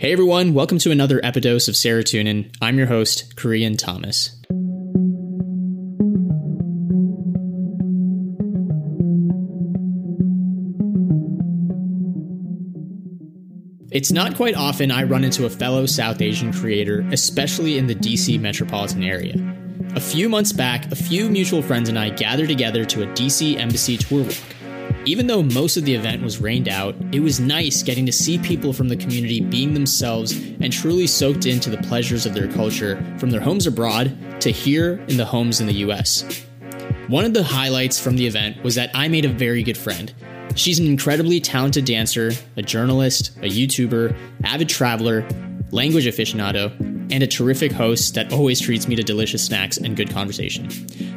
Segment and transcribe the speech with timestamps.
[0.00, 2.54] Hey everyone, welcome to another Epidose of Serotonin.
[2.62, 4.30] I'm your host, Kiran Thomas.
[13.90, 17.96] It's not quite often I run into a fellow South Asian creator, especially in the
[17.96, 19.34] DC metropolitan area.
[19.96, 23.56] A few months back, a few mutual friends and I gathered together to a DC
[23.56, 24.57] Embassy tour walk.
[25.04, 28.38] Even though most of the event was rained out, it was nice getting to see
[28.38, 33.02] people from the community being themselves and truly soaked into the pleasures of their culture
[33.18, 36.44] from their homes abroad to here in the homes in the US.
[37.08, 40.12] One of the highlights from the event was that I made a very good friend.
[40.54, 45.26] She's an incredibly talented dancer, a journalist, a YouTuber, avid traveler,
[45.70, 50.10] language aficionado, and a terrific host that always treats me to delicious snacks and good
[50.10, 50.68] conversation.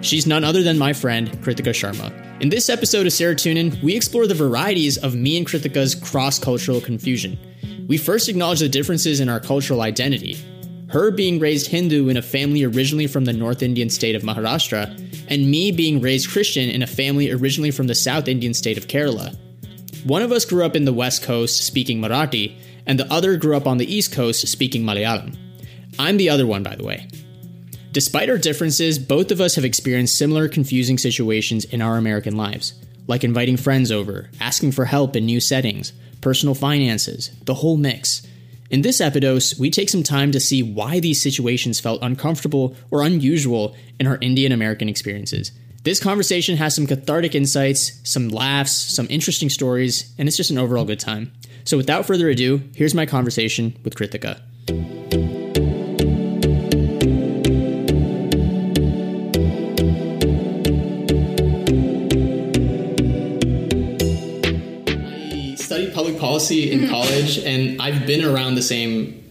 [0.02, 2.12] She's none other than my friend, Kritika Sharma.
[2.42, 6.82] In this episode of Serotonin, we explore the varieties of me and Kritika's cross cultural
[6.82, 7.38] confusion.
[7.88, 10.38] We first acknowledge the differences in our cultural identity.
[10.90, 15.28] Her being raised Hindu in a family originally from the North Indian state of Maharashtra,
[15.30, 18.88] and me being raised Christian in a family originally from the South Indian state of
[18.88, 19.36] Kerala.
[20.04, 23.56] One of us grew up in the West Coast speaking Marathi, and the other grew
[23.56, 25.38] up on the East Coast speaking Malayalam.
[26.00, 27.08] I'm the other one, by the way.
[27.92, 32.74] Despite our differences, both of us have experienced similar confusing situations in our American lives,
[33.08, 38.26] like inviting friends over, asking for help in new settings, personal finances, the whole mix.
[38.70, 43.04] In this Epidose, we take some time to see why these situations felt uncomfortable or
[43.04, 45.52] unusual in our Indian American experiences.
[45.84, 50.58] This conversation has some cathartic insights, some laughs, some interesting stories, and it's just an
[50.58, 51.34] overall good time.
[51.66, 54.40] So without further ado, here's my conversation with Kritika.
[66.42, 69.24] Policy in college, and I've been around the same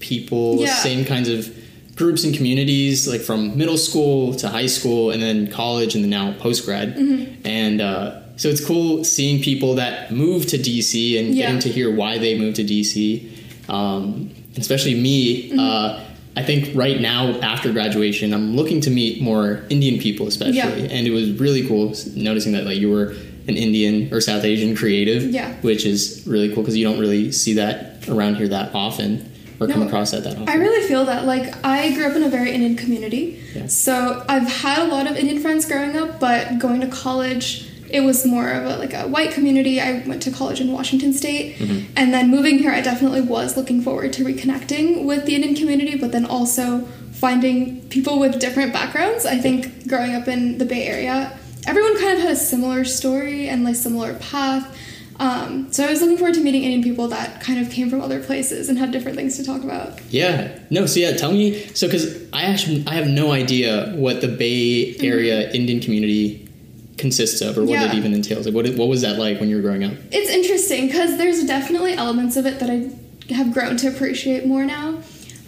[0.00, 0.74] people, Yeah.
[0.76, 1.48] same kinds of
[1.96, 6.10] groups and communities, like from middle school to high school, and then college, and then
[6.10, 6.96] now post grad.
[6.96, 7.46] Mm-hmm.
[7.46, 11.46] And uh, so it's cool seeing people that move to DC and Yeah.
[11.46, 13.28] getting to hear why they moved to DC.
[13.68, 15.50] Um, especially me.
[15.50, 15.60] Mm-hmm.
[15.60, 16.00] Uh,
[16.36, 20.96] I think right now after graduation, I'm looking to meet more Indian people, especially, Yeah.
[20.96, 23.14] and it was really cool noticing that like you were
[23.48, 25.52] an Indian or South Asian creative, Yeah.
[25.62, 29.30] which is really cool because you don't really see that around here that often
[29.60, 30.48] or come across that that often.
[30.48, 31.26] I really feel that.
[31.26, 33.38] Like, I grew up in a very Indian community.
[33.54, 33.66] Yeah.
[33.66, 38.00] So I've had a lot of Indian friends growing up, but going to college, it
[38.00, 39.78] was more of a, like a white community.
[39.80, 41.56] I went to college in Washington State.
[41.58, 41.92] Mm-hmm.
[41.96, 45.98] And then moving here, I definitely was looking forward to reconnecting with the Indian community,
[45.98, 49.26] but then also finding people with different backgrounds.
[49.26, 53.48] I think growing up in the Bay Area, everyone kind of had a similar story
[53.48, 54.76] and like similar path.
[55.18, 58.00] Um, so I was looking forward to meeting Indian people that kind of came from
[58.00, 60.00] other places and had different things to talk about.
[60.10, 60.58] Yeah.
[60.70, 60.86] No.
[60.86, 61.62] So yeah, tell me.
[61.74, 66.48] So because I actually I have no idea what the Bay Area Indian community
[66.96, 67.90] consists of or what Yeah.
[67.92, 68.46] it even entails.
[68.46, 69.92] Like what what was that like when you were growing up?
[70.10, 72.90] It's interesting because there's definitely elements of it that I
[73.34, 75.00] have grown to appreciate more now.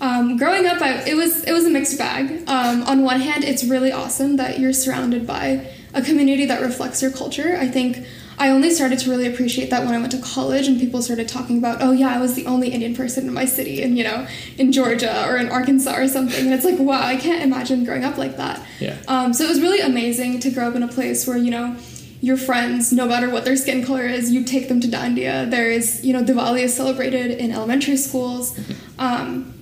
[0.02, 2.42] Um, growing up, I, it was it was a mixed bag.
[2.46, 7.02] Um, on one hand, it's really awesome that you're surrounded by a community that reflects
[7.02, 7.56] your culture.
[7.58, 8.06] I think
[8.38, 11.28] I only started to really appreciate that when I went to college and people started
[11.28, 14.04] talking about, oh yeah, I was the only Indian person in my city, and you
[14.04, 14.26] know,
[14.58, 16.46] in Georgia or in Arkansas or something.
[16.46, 18.64] And it's like, wow, I can't imagine growing up like that.
[18.80, 18.96] Yeah.
[19.06, 21.76] Um, so it was really amazing to grow up in a place where, you know,
[22.20, 25.50] your friends, no matter what their skin color is, you take them to Dandiya.
[25.50, 28.58] There is, you know, Diwali is celebrated in elementary schools.
[28.98, 29.52] Um,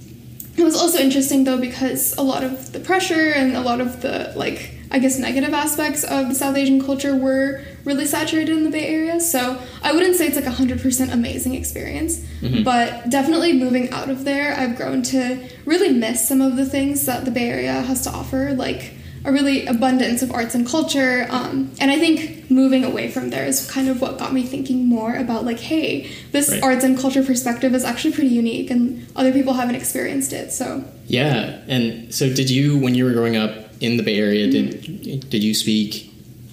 [0.57, 4.03] it was also interesting though because a lot of the pressure and a lot of
[4.03, 8.65] the, like, I guess negative aspects of the South Asian culture were really saturated in
[8.65, 9.21] the Bay Area.
[9.21, 12.21] So I wouldn't say it's like a 100% amazing experience,
[12.65, 17.07] but definitely moving out of there, I've grown to really miss some of the things
[17.07, 21.27] that the Bay Area has to offer, like a really abundance of arts and culture.
[21.31, 24.87] Um, and I think moving away from there is kind of what got me thinking
[24.89, 26.63] more about, like, hey, this Right.
[26.63, 30.53] arts and culture perspective is actually pretty unique and other people haven't experienced it.
[30.53, 30.85] So.
[31.07, 31.59] Yeah.
[31.69, 34.47] And so did you when you were growing up in the Bay Area?
[34.49, 35.03] Mm-hmm.
[35.03, 36.13] Did did you speak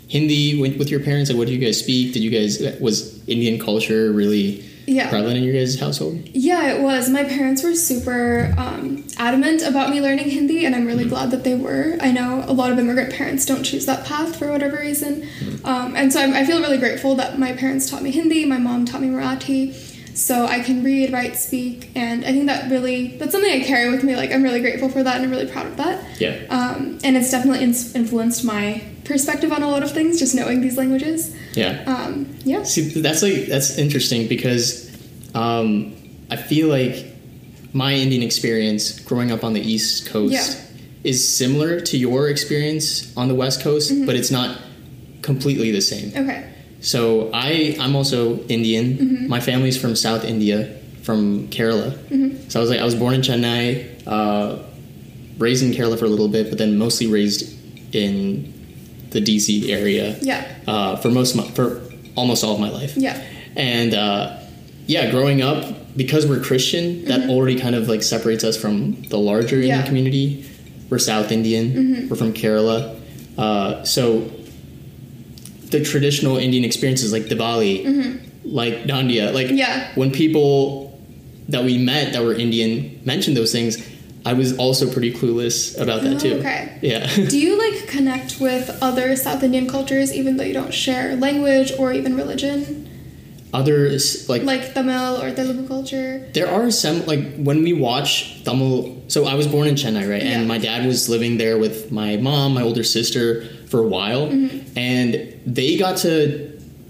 [0.09, 1.29] Hindi with, with your parents?
[1.29, 2.13] Like what did you guys speak?
[2.13, 5.09] Did you guys was Indian culture really Yeah.
[5.09, 6.15] prevalent in your guys' household?
[6.33, 7.09] Yeah, it was.
[7.09, 11.43] My parents were super um, adamant about me learning Hindi, and I'm really glad that
[11.43, 11.97] they were.
[11.99, 15.27] I know a lot of immigrant parents don't choose that path for whatever reason.
[15.65, 18.59] Um, and so I'm, I feel really grateful that my parents taught me Hindi, my
[18.59, 19.75] mom taught me Marathi,
[20.17, 23.89] so I can read, write, speak, and I think that really, that's something I carry
[23.91, 24.15] with me.
[24.15, 26.19] Like, I'm really grateful for that, and I'm really proud of that.
[26.19, 26.35] Yeah.
[26.49, 30.61] Um, and it's definitely ins- influenced my perspective on a lot of things, just knowing
[30.61, 31.35] these languages.
[31.53, 31.83] Yeah.
[31.85, 32.63] Um, yeah.
[32.63, 34.89] See, that's like that's interesting because
[35.35, 35.95] um,
[36.31, 37.05] I feel like
[37.73, 40.79] my Indian experience growing up on the East Coast Yeah.
[41.09, 44.05] is similar to your experience on the West Coast, Mm-hmm.
[44.07, 44.59] but it's not
[45.21, 46.09] completely the same.
[46.09, 46.53] Okay.
[46.81, 48.97] So I I'm also Indian.
[48.97, 49.27] Mm-hmm.
[49.27, 51.91] My family's from South India, from Kerala.
[51.91, 52.49] Mm-hmm.
[52.49, 54.57] So I was like I was born in Chennai, uh,
[55.37, 57.53] raised in Kerala for a little bit, but then mostly raised
[57.95, 58.53] in
[59.11, 60.45] the DC area Yeah.
[60.67, 61.81] uh, for most of my, for
[62.15, 62.95] almost all of my life.
[62.97, 63.21] Yeah.
[63.55, 64.37] And uh,
[64.85, 69.17] yeah, growing up because we're Christian, that already kind of like separates us from the
[69.17, 69.81] larger Indian Mm-hmm.
[69.81, 69.87] Yeah.
[69.87, 70.45] community.
[70.89, 71.71] We're South Indian.
[71.71, 72.09] Mm-hmm.
[72.09, 72.99] We're from Kerala.
[73.37, 74.29] Uh, so
[75.71, 79.57] the traditional Indian experiences like Diwali, like Dandiya, like Mm-hmm.
[79.57, 79.91] Yeah.
[79.95, 80.97] when people
[81.49, 83.77] that we met that were Indian mentioned those things,
[84.25, 86.33] I was also pretty clueless about that Oh, too.
[86.39, 86.77] okay.
[86.81, 87.05] Yeah.
[87.33, 91.71] Do you like connect with other South Indian cultures even though you don't share language
[91.79, 92.83] or even religion?
[93.53, 96.27] Others like Like Tamil or Telugu culture?
[96.33, 99.01] There are some like when we watch Tamil.
[99.07, 100.21] So I was born in Chennai, right?
[100.21, 100.39] Yeah.
[100.39, 104.27] And my dad was living there with my mom, my older sister, for a while,
[104.27, 104.77] Mm-hmm.
[104.77, 106.11] and they got to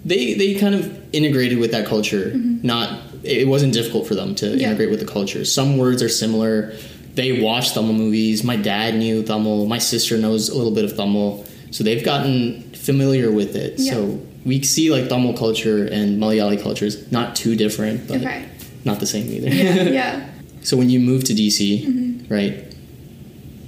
[0.05, 0.83] they they kind of
[1.13, 2.31] integrated with that culture.
[2.35, 2.87] Not
[3.23, 4.59] it wasn't difficult for them to Mm-hmm.
[4.59, 4.67] Yeah.
[4.67, 5.43] integrate with the culture.
[5.45, 6.73] Some words are similar.
[7.15, 8.43] They watch Tamil movies.
[8.43, 9.65] My dad knew Tamil.
[9.65, 13.73] My sister knows a little bit of Tamil, so they've gotten familiar with it.
[13.79, 13.93] Yeah.
[13.93, 18.45] So we see like Tamil culture and Malayali culture is not too different, but Okay.
[18.85, 19.49] not the same either.
[19.49, 19.83] Yeah.
[20.01, 20.29] yeah.
[20.67, 22.33] So when you moved to DC, Mm-hmm.
[22.33, 22.53] right?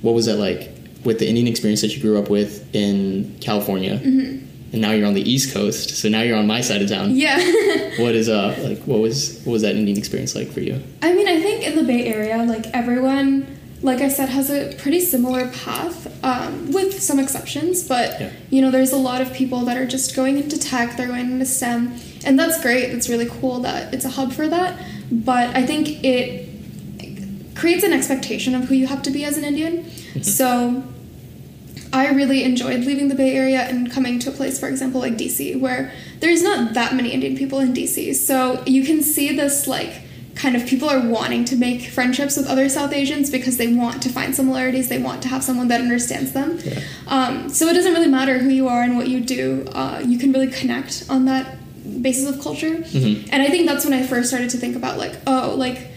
[0.01, 0.69] What was that like
[1.03, 4.45] with the Indian experience that you grew up with in California, Mm-hmm.
[4.73, 5.89] and now you're on the East Coast?
[5.97, 7.15] So now you're on my side of town.
[7.15, 7.37] Yeah.
[7.99, 8.79] What is uh like?
[8.83, 10.81] What was what was that Indian experience like for you?
[11.01, 13.45] I mean, I think in the Bay Area, like everyone,
[13.81, 17.83] like I said, has a pretty similar path, um, with some exceptions.
[17.87, 18.29] But Yeah.
[18.49, 21.31] you know, there's a lot of people that are just going into tech, they're going
[21.31, 21.93] into STEM,
[22.25, 22.85] and that's great.
[22.95, 24.79] It's really cool that it's a hub for that.
[25.11, 26.48] But I think it
[27.59, 29.85] creates an expectation of who you have to be as an Indian.
[30.23, 30.83] So
[31.91, 35.17] I really enjoyed leaving the Bay Area and coming to a place, for example, like
[35.17, 38.15] DC, where there's not that many Indian people in DC.
[38.15, 39.94] So you can see this, like,
[40.35, 44.01] kind of people are wanting to make friendships with other South Asians because they want
[44.03, 46.59] to find similarities, they want to have someone that understands them.
[46.63, 46.79] Yeah.
[47.07, 50.17] Um, so it doesn't really matter who you are and what you do, uh, you
[50.17, 51.57] can really connect on that
[52.01, 52.77] basis of culture.
[52.77, 53.27] Mhm.
[53.31, 55.88] And I think that's when I first started to think about, like, oh, like,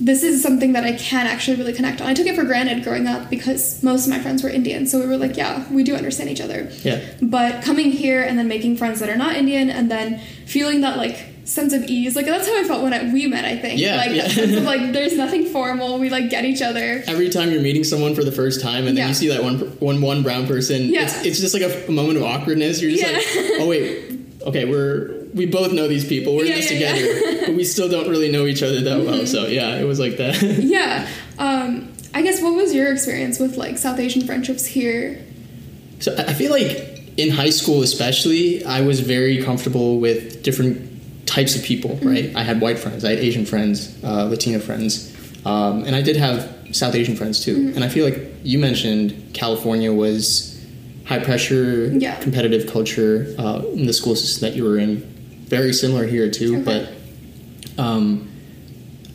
[0.00, 2.06] this is something that I can actually really connect on.
[2.06, 5.00] I took it for granted growing up because most of my friends were Indian, so
[5.00, 6.70] we were like, yeah, we do understand each other.
[6.82, 7.00] Yeah.
[7.22, 10.96] But coming here and then making friends that are not Indian and then feeling that
[10.98, 13.44] like sense of ease, like that's how I felt when I, we met.
[13.44, 14.26] I think, Yeah, like yeah.
[14.58, 15.98] of like there's nothing formal.
[15.98, 17.02] We like get each other.
[17.06, 19.08] Every time you're meeting someone for the first time, and then Yeah.
[19.08, 21.02] you see that one one one brown person, Yeah.
[21.04, 22.82] it's, it's just like a, a moment of awkwardness.
[22.82, 23.12] You're just Yeah.
[23.42, 26.34] like, oh wait, okay, we're we both know these people.
[26.34, 27.20] We're in this yeah, together, yeah.
[27.20, 27.46] Mm-hmm.
[27.46, 29.26] but we still don't really know each other that well.
[29.26, 30.42] So yeah, it was like that.
[30.60, 31.08] yeah.
[31.38, 35.22] Um, I guess what was your experience with like South Asian friendships here?
[36.00, 41.54] So I feel like in high school, especially, I was very comfortable with different types
[41.56, 41.98] of people.
[42.02, 46.02] Right, I had white friends, I had Asian friends, uh, Latino friends, um, and I
[46.02, 47.72] did have South Asian friends too.
[47.74, 50.52] And I feel like you mentioned California was
[51.04, 52.18] high pressure, Yeah.
[52.20, 55.12] competitive culture uh, in the school system that you were in.
[55.46, 56.64] Very similar here too, Okay.
[57.76, 57.82] but.
[57.82, 58.28] Um,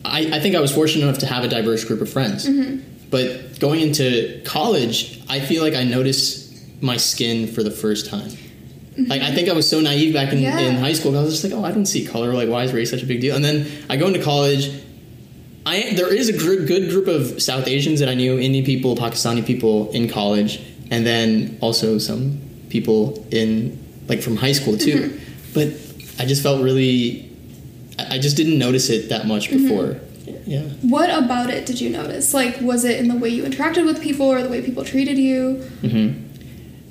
[0.04, 2.48] I, I think I was fortunate enough to have a diverse group of friends.
[2.48, 3.08] Mm-hmm.
[3.10, 8.28] But going into college, I feel like I noticed my skin for the first time.
[8.30, 9.04] Mm-hmm.
[9.06, 10.58] Like I think I was so naive back in, Yeah.
[10.58, 11.12] in high school.
[11.12, 12.32] Because I was just like, oh, I don't see color.
[12.34, 13.36] Like, why is race such a big deal?
[13.36, 14.70] And then I go into college.
[15.64, 18.96] I there is a gr- good group of South Asians that I knew, Indian people,
[18.96, 20.60] Pakistani people in college,
[20.90, 25.10] and then also some people in like from high school too.
[25.10, 25.52] Mm-hmm.
[25.54, 25.91] But
[26.22, 27.28] I just felt really,
[27.98, 29.98] I I just didn't notice it that much before.
[30.46, 30.62] Yeah.
[30.82, 32.32] What about it did you notice?
[32.34, 35.18] Like, was it in the way you interacted with people or the way people treated
[35.18, 35.56] you?
[35.82, 36.08] hmm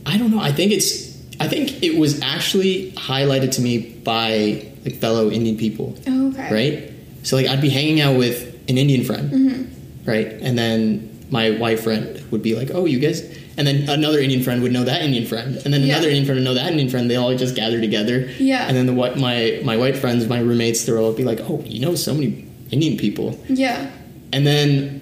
[0.06, 0.40] I don't know.
[0.40, 1.12] I think it's.
[1.40, 6.50] I think it was actually highlighted to me by like fellow Indian people, Oh, okay.
[6.54, 6.92] right?
[7.24, 8.38] So like I'd be hanging out with
[8.70, 10.10] an Indian friend, Mm-hmm.
[10.10, 13.24] right, and then my white friend would be like, "Oh, you guys,"
[13.58, 15.94] and then another Indian friend would know that Indian friend, and then Yeah.
[15.96, 17.10] another Indian friend would know that Indian friend.
[17.10, 18.68] They all just gather together, Yeah.
[18.68, 21.64] And then the white my my white friends, my roommates, they'll all be like, "Oh,
[21.66, 23.88] you know so many Indian people," Yeah.
[24.34, 25.02] And then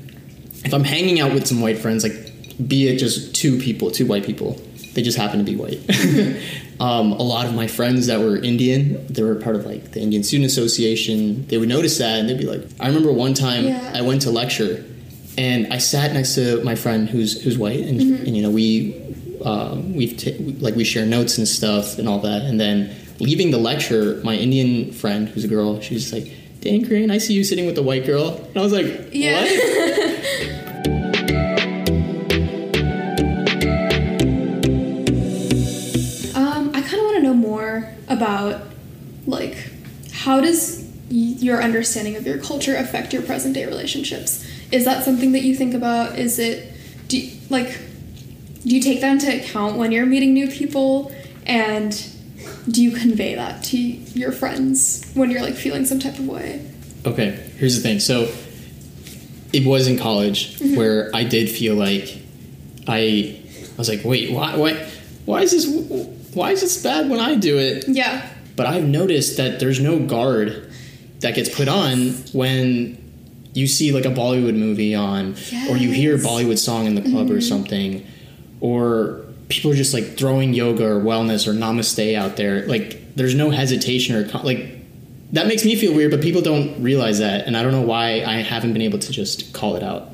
[0.66, 2.18] if I'm hanging out with some white friends, like
[2.68, 4.60] be it just two people, two white people,
[4.94, 5.80] they just happen to be white.
[6.80, 10.02] um, a lot of my friends that were Indian, they were part of like the
[10.02, 11.46] Indian Student Association.
[11.48, 13.92] They would notice that and they'd be like, I remember one time Yeah.
[13.96, 14.84] I went to lecture
[15.40, 18.70] and I sat next to my friend who's who's white, and, and you know we
[19.44, 23.52] uh, we've ta- like we share notes and stuff and all that, and then leaving
[23.52, 26.28] the lecture, my Indian friend who's a girl, she's like,
[26.62, 28.28] Dan Crane, I see you sitting with a white girl.
[28.50, 29.42] And I was like, Yeah.
[29.44, 30.50] what?
[36.36, 38.62] Um, I kind of want to know more about
[39.26, 39.56] like
[40.12, 44.46] how does your understanding of your culture affect your present day relationships?
[44.72, 46.18] Is that something that you think about?
[46.20, 46.72] Is it
[47.08, 47.68] do you, like
[48.64, 51.12] do you take that into account when you're meeting new people
[51.46, 51.92] and
[52.70, 56.66] do you convey that to your friends when you're like feeling some type of way?
[57.06, 58.00] Okay, here's the thing.
[58.00, 58.32] So
[59.54, 60.76] it was in college Mm-hmm.
[60.76, 62.18] where I did feel like
[62.88, 63.40] I
[63.74, 64.74] I was like, wait, why why
[65.26, 65.66] why is this
[66.36, 67.86] why is this bad when I do it?
[67.88, 68.28] Yeah.
[68.56, 70.70] But I've noticed that there's no guard
[71.22, 72.98] that gets put on when
[73.54, 75.36] you see like a Bollywood movie on
[75.70, 77.42] or you hear a Bollywood song in the club or mm-hmm.
[77.42, 78.06] something
[78.62, 83.34] or people are just like throwing yoga or wellness or namaste out there like there's
[83.36, 84.78] no hesitation or like
[85.32, 88.24] that makes me feel weird but people don't realize that and I don't know why
[88.24, 90.10] I haven't been able to just call it out.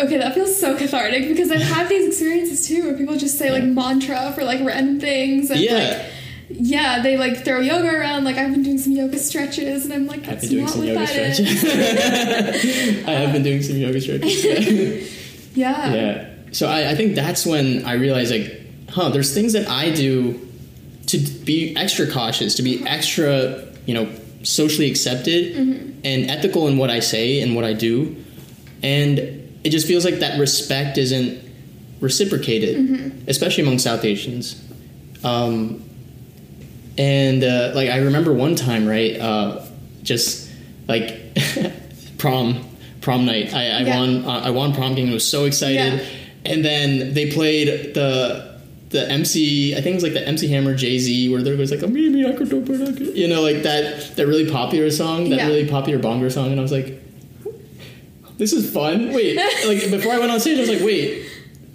[0.00, 3.50] Okay, that feels so cathartic because I've had these experiences too where people just say
[3.50, 5.72] like mantra for like random things and Yeah.
[5.74, 6.12] like
[6.50, 8.24] yeah, they like throw yoga around.
[8.24, 10.80] Like I've been doing some yoga stretches and I'm like, I've been doing not some
[10.80, 11.64] what yoga that stretches.
[11.64, 13.06] is.
[13.08, 15.56] I have been doing some yoga stretches.
[15.56, 15.94] yeah.
[15.94, 16.28] yeah.
[16.52, 20.40] So I, I think that's when I realized like, huh, there's things that I do
[21.06, 22.86] to be extra cautious, to be mm-hmm.
[22.86, 24.10] extra, you know,
[24.42, 26.00] socially accepted mm-hmm.
[26.04, 28.16] and ethical in what I say and what I do.
[28.82, 29.18] And
[29.64, 31.44] it just feels like that respect isn't
[32.00, 33.28] reciprocated, mm-hmm.
[33.28, 34.64] especially among South Asians.
[35.24, 35.82] Um,
[36.98, 39.16] and uh, like I remember one time, right?
[39.18, 39.64] Uh,
[40.02, 40.50] just
[40.88, 41.16] like
[42.18, 42.64] prom,
[43.00, 43.54] prom night.
[43.54, 43.98] I, I Yeah.
[43.98, 44.24] won.
[44.24, 45.08] Uh, I won prom game.
[45.10, 45.76] I was so excited.
[46.00, 46.04] Yeah.
[46.44, 48.58] And then they played the
[48.90, 49.72] the MC.
[49.74, 51.86] I think it was like the MC Hammer Jay Z, where there was like a
[51.88, 55.36] me me I could do it, you know, like that that really popular song, that
[55.36, 55.46] Yeah.
[55.46, 56.50] really popular bongo song.
[56.50, 57.00] And I was like,
[58.38, 59.12] this is fun.
[59.12, 59.36] Wait,
[59.66, 61.26] like before I went on stage, I was like, wait.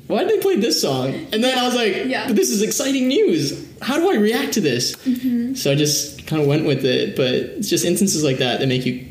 [0.08, 1.13] Why did they play this song?
[1.32, 2.27] And then I was like, Yeah.
[2.27, 3.53] but this is exciting news.
[3.83, 4.95] How do I react to this?
[4.95, 5.55] Mm-hmm.
[5.55, 7.15] So I just kind of went with it.
[7.15, 9.07] But it's just instances like that that make you,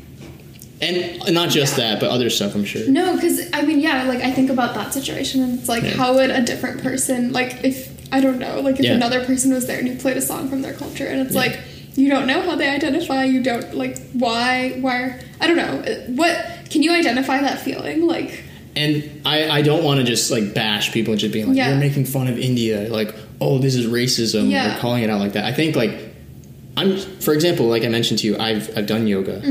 [0.81, 1.91] and not just Yeah.
[1.91, 2.55] that, but other stuff.
[2.55, 2.87] I'm sure.
[2.89, 5.91] No, because I mean, yeah, like I think about that situation and it's like, Yeah.
[5.91, 8.93] how would a different person, like if, I don't know, like if Yeah.
[8.93, 11.59] another person was there and you played a song from their culture and it's like,
[11.95, 15.83] you don't know how they identify, you don't, like, why, why, I don't know.
[16.15, 16.35] What,
[16.71, 18.07] can you identify that feeling?
[18.07, 18.43] Like,
[18.75, 21.69] And I, I don't want to just like bash people and just being like, Yeah.
[21.69, 22.89] you're making fun of India.
[22.89, 24.49] Like, oh, this is racism.
[24.49, 24.75] Yeah.
[24.75, 25.45] Or calling it out like that.
[25.45, 25.91] I think like,
[26.75, 29.41] I'm, for example, like I mentioned to you, I've, I've done yoga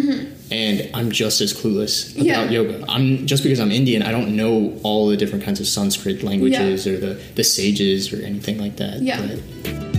[0.50, 2.26] and I'm just as clueless about Mm-hmm.
[2.26, 2.50] Yeah.
[2.50, 2.84] yoga.
[2.88, 6.84] I'm just because I'm Indian, I don't know all the different kinds of Sanskrit languages
[6.88, 9.00] or the, the sages or anything like that.
[9.02, 9.20] Yeah.
[9.24, 9.91] But-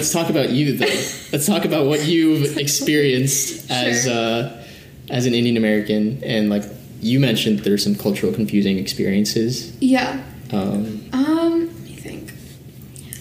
[0.00, 0.86] Let's talk about you though.
[1.30, 4.12] Let's talk about what you've experienced as Sure.
[4.14, 4.62] uh,
[5.10, 6.62] as an Indian American, and like
[7.02, 9.72] you mentioned, there's some cultural confusing experiences.
[9.80, 10.22] yeah.
[10.52, 12.32] Um, Um, let me think.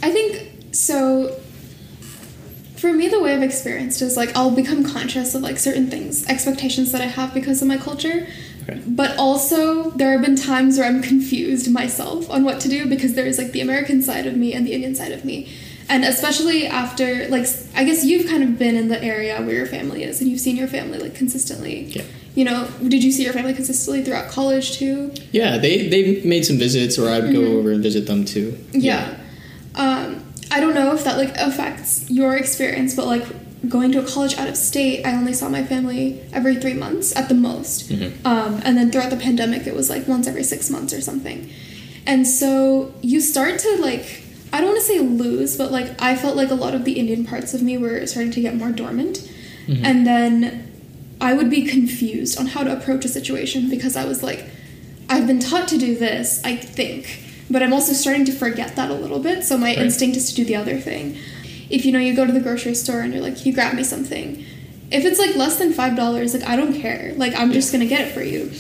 [0.01, 1.36] I think so.
[2.77, 6.25] For me, the way I've experienced is like I'll become conscious of like certain things,
[6.27, 8.25] expectations that I have because of my culture.
[8.63, 8.79] okay.
[8.88, 13.15] But also, there have been times where I'm confused myself on what to do because
[13.15, 15.50] there is like the American side of me and the Indian side of me.
[15.89, 19.65] And especially after, like, I guess you've kind of been in the area where your
[19.65, 21.86] family is and you've seen your family like consistently.
[21.86, 22.03] Yeah.
[22.36, 25.12] You know, did you see your family consistently throughout college too?
[25.31, 28.51] Yeah, they they made some visits, or I'd go over and visit them too.
[28.51, 28.79] Mm-hmm.
[28.79, 29.17] Yeah.
[29.75, 33.25] Um, I don't know if that like affects your experience, but like
[33.67, 37.15] going to a college out of state, I only saw my family every three months
[37.15, 37.91] at the most.
[38.24, 41.50] Um, and then throughout the pandemic, it was like once every six months or something.
[42.05, 46.15] And so you start to like, I don't want to say lose, but like I
[46.15, 48.72] felt like a lot of the Indian parts of me were starting to get more
[48.72, 49.29] dormant.
[49.84, 50.65] And then
[51.22, 54.46] I would be confused on how to approach a situation because I was like,
[55.08, 58.89] I've been taught to do this, I think, but I'm also starting to forget that
[58.89, 59.44] a little bit.
[59.44, 59.77] So my Right.
[59.77, 61.18] instinct is to do the other thing.
[61.70, 63.84] If you know, you go to the grocery store and you're like, you grab me
[63.84, 64.44] something.
[64.91, 67.13] If it's like less than five dollars, like I don't care.
[67.15, 68.51] Like I'm just gonna get it for you.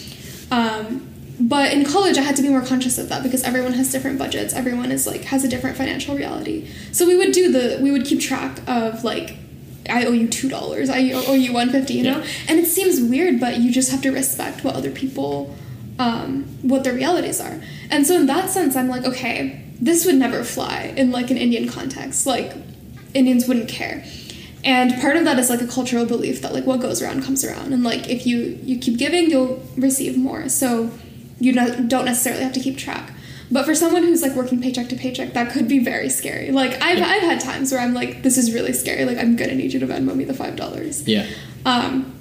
[0.51, 1.08] Um,
[1.39, 4.19] but in college, I had to be more conscious of that because everyone has different
[4.19, 4.53] budgets.
[4.53, 6.67] Everyone is like has a different financial reality.
[6.91, 9.37] So we would do the we would keep track of like
[9.89, 10.89] I owe you two dollars.
[10.89, 11.93] I owe you one fifty.
[11.93, 15.55] You know, and it seems weird, but you just have to respect what other people,
[15.97, 17.61] um, what their realities are.
[17.89, 21.37] And so in that sense, I'm like, okay, this would never fly in like an
[21.37, 22.27] Indian context.
[22.27, 22.53] Like
[23.13, 24.03] Indians wouldn't care.
[24.65, 27.45] And part of that is like a cultural belief that like what goes around comes
[27.45, 30.49] around, and like if you you keep giving, you'll receive more.
[30.49, 30.91] So
[31.39, 33.13] you don't necessarily have to keep track.
[33.51, 36.51] But for someone who's like working paycheck to paycheck, that could be very scary.
[36.51, 39.05] Like I've, I've had times where I'm like, this is really scary.
[39.05, 41.07] Like I'm gonna need you to Venmo me the five dollars.
[41.07, 41.25] Yeah.
[41.65, 42.15] Um,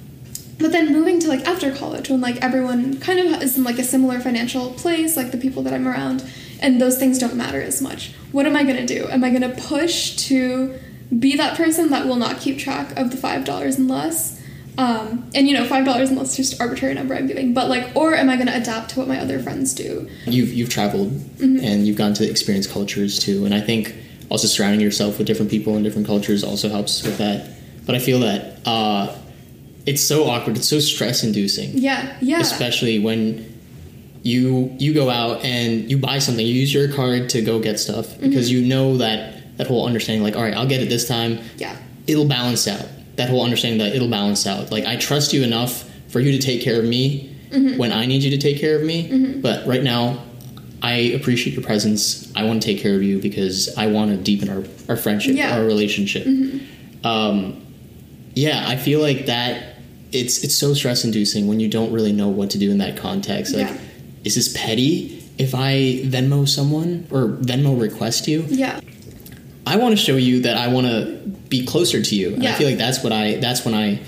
[0.57, 3.77] but then moving to like after college when like everyone kind of is in like
[3.77, 6.23] a similar financial place, like the people that I'm around,
[6.61, 8.13] and those things don't matter as much.
[8.31, 9.07] What am I gonna do?
[9.09, 10.77] Am I gonna push to
[11.17, 14.38] be that person that will not keep track of the five dollars and less?
[14.79, 17.93] Um, and you know, five dollars and is just arbitrary number I'm giving, but like,
[17.95, 20.09] or am I gonna adapt to what my other friends do?
[20.25, 21.63] You've you've traveled Mm-hmm.
[21.63, 23.93] and you've gone to experience cultures too, and I think
[24.29, 27.49] also surrounding yourself with different people and different cultures also helps with that.
[27.85, 29.15] But I feel that uh,
[29.85, 30.55] it's so awkward.
[30.57, 31.71] It's so stress inducing.
[31.77, 33.45] Yeah, yeah, especially when
[34.23, 37.79] you you go out and you buy something you use your card to go get
[37.79, 38.29] stuff Mm-hmm.
[38.29, 41.39] because you know that that whole understanding like all right i'll get it this time
[41.57, 42.85] yeah, it'll balance out
[43.19, 46.39] that whole understanding that it'll balance out like i trust you enough for you to
[46.39, 47.79] take care of me Mm-hmm.
[47.79, 48.99] when i need you to take care of me
[49.41, 50.21] but right now
[50.83, 54.17] i appreciate your presence i want to take care of you because i want to
[54.17, 55.49] deepen our, our friendship Yeah.
[55.49, 55.59] Mm-hmm.
[55.59, 56.27] our relationship
[57.03, 57.65] um,
[58.35, 59.77] yeah i feel like that
[60.11, 62.97] it's it's so stress inducing when you don't really know what to do in that
[62.97, 63.77] context like Yeah.
[64.23, 68.79] is this petty if i venmo someone or venmo request you yeah,
[69.65, 71.17] I want to show you that I want to
[71.49, 72.33] be closer to you.
[72.35, 73.99] And I feel like that's what I that's when I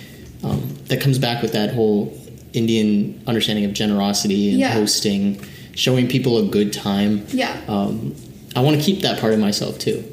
[0.43, 2.17] um, that comes back with that whole
[2.53, 4.74] Indian understanding of generosity and Yeah.
[4.74, 5.39] hosting,
[5.75, 7.25] showing people a good time.
[7.31, 7.60] yeah.
[7.67, 8.15] Um,
[8.55, 10.03] I want to keep that part of myself too.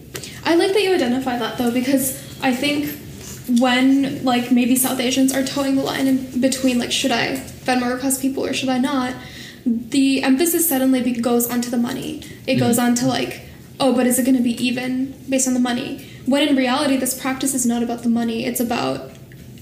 [0.44, 2.88] I like that you identify that though because I think
[3.58, 7.92] when like maybe South Asians are towing the line in between like should I Venmo
[7.92, 9.14] request people or should I not,
[9.66, 12.22] the emphasis suddenly goes onto the money.
[12.46, 13.42] It goes on to like
[13.80, 16.07] oh but is it going to be even based on the money?
[16.28, 18.44] When in reality this practice is not about the money.
[18.44, 19.12] It's about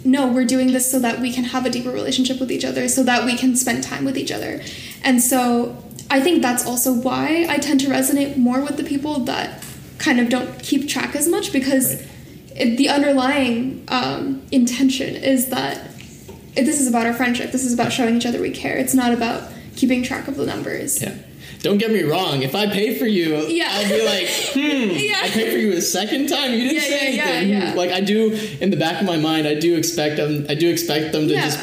[0.05, 2.89] no, we're doing this so that we can have a deeper relationship with each other,
[2.89, 4.63] so that we can spend time with each other.
[5.03, 9.21] And so I think that's also why I tend to resonate more with the people
[9.25, 9.65] that
[9.99, 12.01] kind of don't keep track as much because
[12.55, 15.91] it, the underlying um, intention is that
[16.55, 17.51] it, this is about our friendship.
[17.51, 18.77] This is about showing each other we care.
[18.77, 21.03] It's not about keeping track of the numbers.
[21.03, 21.17] Yeah.
[21.63, 22.43] Don't get me wrong.
[22.43, 23.69] If I pay for you, Yeah.
[23.73, 24.97] I'll be like, hmm.
[24.97, 25.21] Yeah.
[25.23, 26.53] I paid for you a second time.
[26.53, 27.77] You didn't Yeah, say anything.
[27.77, 29.47] Like I do in the back of my mind.
[29.47, 30.47] I do expect them.
[30.49, 31.59] I do expect them to just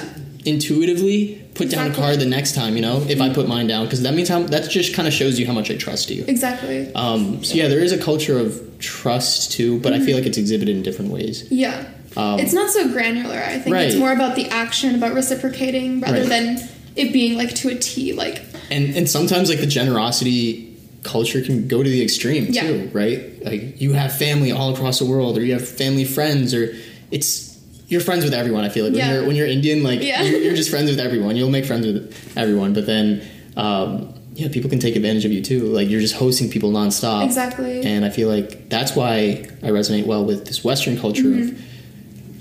[0.45, 2.75] intuitively put down a card the next time.
[2.75, 5.13] You know, if I put mine down, because that means how that just kind of
[5.13, 6.23] shows you how much I trust you.
[6.27, 6.93] Exactly.
[6.95, 10.37] Um, so yeah, there is a culture of trust too, but I feel like it's
[10.37, 11.49] exhibited in different ways.
[11.51, 11.85] Yeah.
[12.15, 13.37] Um, it's not so granular.
[13.41, 16.29] I think it's more about the action, about reciprocating, rather Right.
[16.29, 18.13] than it being like to a T.
[18.13, 20.69] Like, and and sometimes like the generosity
[21.03, 22.61] culture can go to the extreme Yeah.
[22.67, 23.43] too, right?
[23.43, 26.73] Like you have family all across the world, or you have family friends, or
[27.11, 28.63] it's you're friends with everyone.
[28.63, 29.13] I feel like when Yeah.
[29.15, 30.23] you're when you're Indian, like Yeah.
[30.23, 31.35] you're, you're just friends with everyone.
[31.35, 33.21] You'll make friends with everyone, but then
[33.57, 35.61] um, yeah, people can take advantage of you too.
[35.65, 37.23] Like you're just hosting people nonstop.
[37.25, 37.83] Exactly.
[37.85, 41.49] And I feel like that's why I resonate well with this Western culture Mm-hmm.
[41.55, 41.61] of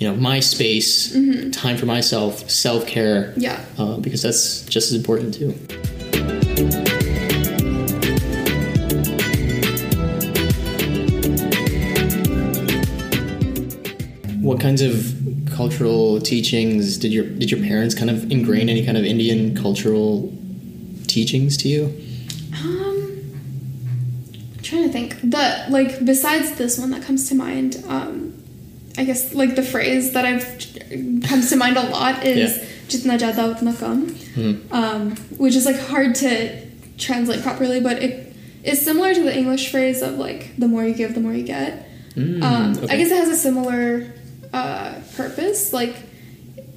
[0.01, 1.13] you know my space,
[1.53, 3.35] time for myself, self care.
[3.37, 3.61] yeah.
[3.79, 5.55] Uh, because that's just as important too.
[14.53, 15.15] What kinds of
[15.57, 20.31] cultural teachings did your did your parents kind of ingrain any kind of Indian cultural
[21.07, 21.85] teachings to you?
[22.63, 23.33] Um,
[24.55, 25.19] I'm trying to think.
[25.23, 28.35] The like besides this one that comes to mind, um,
[28.99, 30.45] I guess like the phrase that I've
[31.27, 32.65] comes to mind a lot is Yeah.
[32.89, 34.53] "jitna jada utna kam," Hmm.
[34.71, 36.61] um, which is like hard to
[36.99, 40.93] translate properly, but it is similar to the English phrase of like "the more you
[40.93, 42.93] give, the more you get." Mm, Um, okay.
[42.93, 44.13] I guess it has a similar
[44.53, 45.73] uh, purpose.
[45.73, 45.95] Like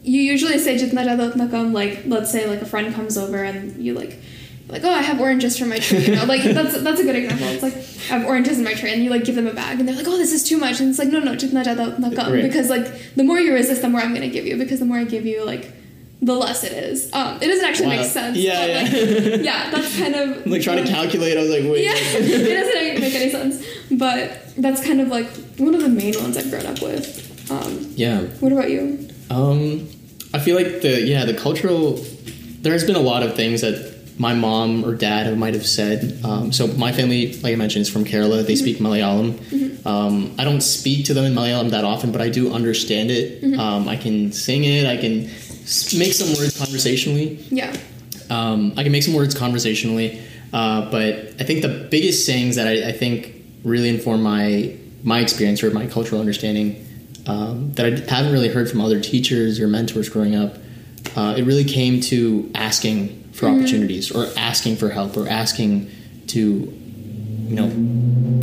[0.03, 3.43] you usually say "jitna jada utna kam," like let's say like a friend comes over
[3.43, 4.19] and you like
[4.67, 6.05] like oh I have oranges from my tree.
[6.05, 7.47] You know, like that's that's a good example.
[7.47, 9.79] It's like I have oranges in my tree and you like give them a bag
[9.79, 11.95] and they're like oh this is too much and it's like no no "jitna jada
[11.97, 12.43] utna kam," Right.
[12.43, 12.85] because like
[13.15, 15.25] the more you resist the more I'm gonna give you because the more I give
[15.25, 15.71] you like
[16.21, 17.11] the less it is.
[17.13, 17.95] Um, it doesn't actually Wow.
[17.97, 18.37] make sense.
[18.37, 18.81] Yeah, yeah.
[18.81, 21.37] Like, yeah, that's kind of like trying to calculate.
[21.37, 21.83] I was like, wait.
[21.83, 23.63] yeah, it doesn't make any sense.
[23.91, 27.24] But that's kind of like one of the main ones I've grown up with.
[27.49, 28.21] Um, Yeah.
[28.39, 29.07] what about you?
[29.29, 29.87] Um,
[30.33, 31.99] I feel like the yeah the cultural.
[32.61, 36.19] There has been a lot of things that my mom or dad might have said.
[36.23, 38.45] Um, so my family, like I mentioned, is from Kerala.
[38.45, 39.85] They speak Malayalam.
[39.85, 43.43] Um, I don't speak to them in Malayalam that often, but I do understand it.
[43.59, 44.85] Um, I can sing it.
[44.87, 45.23] I can
[45.99, 47.37] make some words conversationally.
[47.51, 47.75] Yeah.
[48.29, 50.19] Um, I can make some words conversationally,
[50.51, 53.31] uh, but I think the biggest sayings that I, I think
[53.63, 56.84] really inform my my experience or my cultural understanding
[57.27, 60.55] um, that I haven't really heard from other teachers or mentors growing up.
[61.15, 65.89] Uh, it really came to asking for opportunities or asking for help or asking
[66.27, 66.39] to
[67.49, 67.69] you know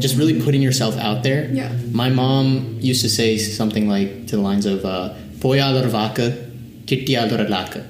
[0.01, 1.47] just really putting yourself out there.
[1.51, 1.73] Yeah.
[1.93, 6.51] My mom used to say something like to the lines of uh, "Poyalarvaka,
[6.87, 7.87] kittiyalaralaka."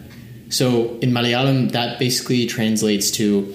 [0.52, 3.54] So in Malayalam, that basically translates to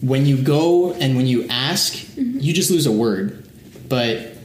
[0.00, 2.40] when you go and when you ask, Mm-hmm.
[2.40, 3.46] you just lose a word.
[3.90, 4.35] But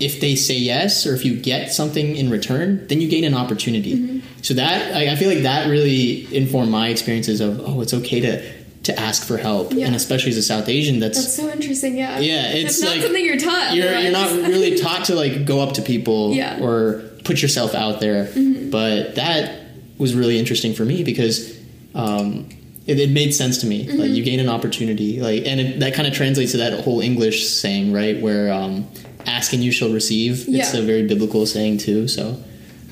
[0.00, 3.34] if they say yes or if you get something in return, then you gain an
[3.34, 3.94] opportunity.
[3.96, 4.18] Mm-hmm.
[4.42, 8.20] So that I, I feel like that really informed my experiences of oh, it's okay
[8.20, 9.86] to to ask for help, Yeah.
[9.86, 11.96] and especially as a South Asian, that's, That's so interesting.
[11.96, 12.18] Yeah.
[12.18, 13.76] Yeah, it's That's not like- something you're taught.
[13.76, 16.54] you're you're not really taught to like go up to people Yeah.
[16.56, 16.64] Mm-hmm.
[16.64, 18.28] or put yourself out there.
[18.70, 19.60] But that
[19.98, 21.56] was really interesting for me because
[21.94, 22.48] um,
[22.88, 23.84] it, it made sense to me.
[23.86, 24.14] Like Mm-hmm.
[24.14, 27.48] you gain an opportunity, like, and it, that kind of translates to that whole English
[27.48, 28.20] saying, right?
[28.20, 28.88] Where um,
[29.26, 30.44] ask and you shall receive.
[30.48, 32.08] It's a very biblical saying too.
[32.08, 32.42] So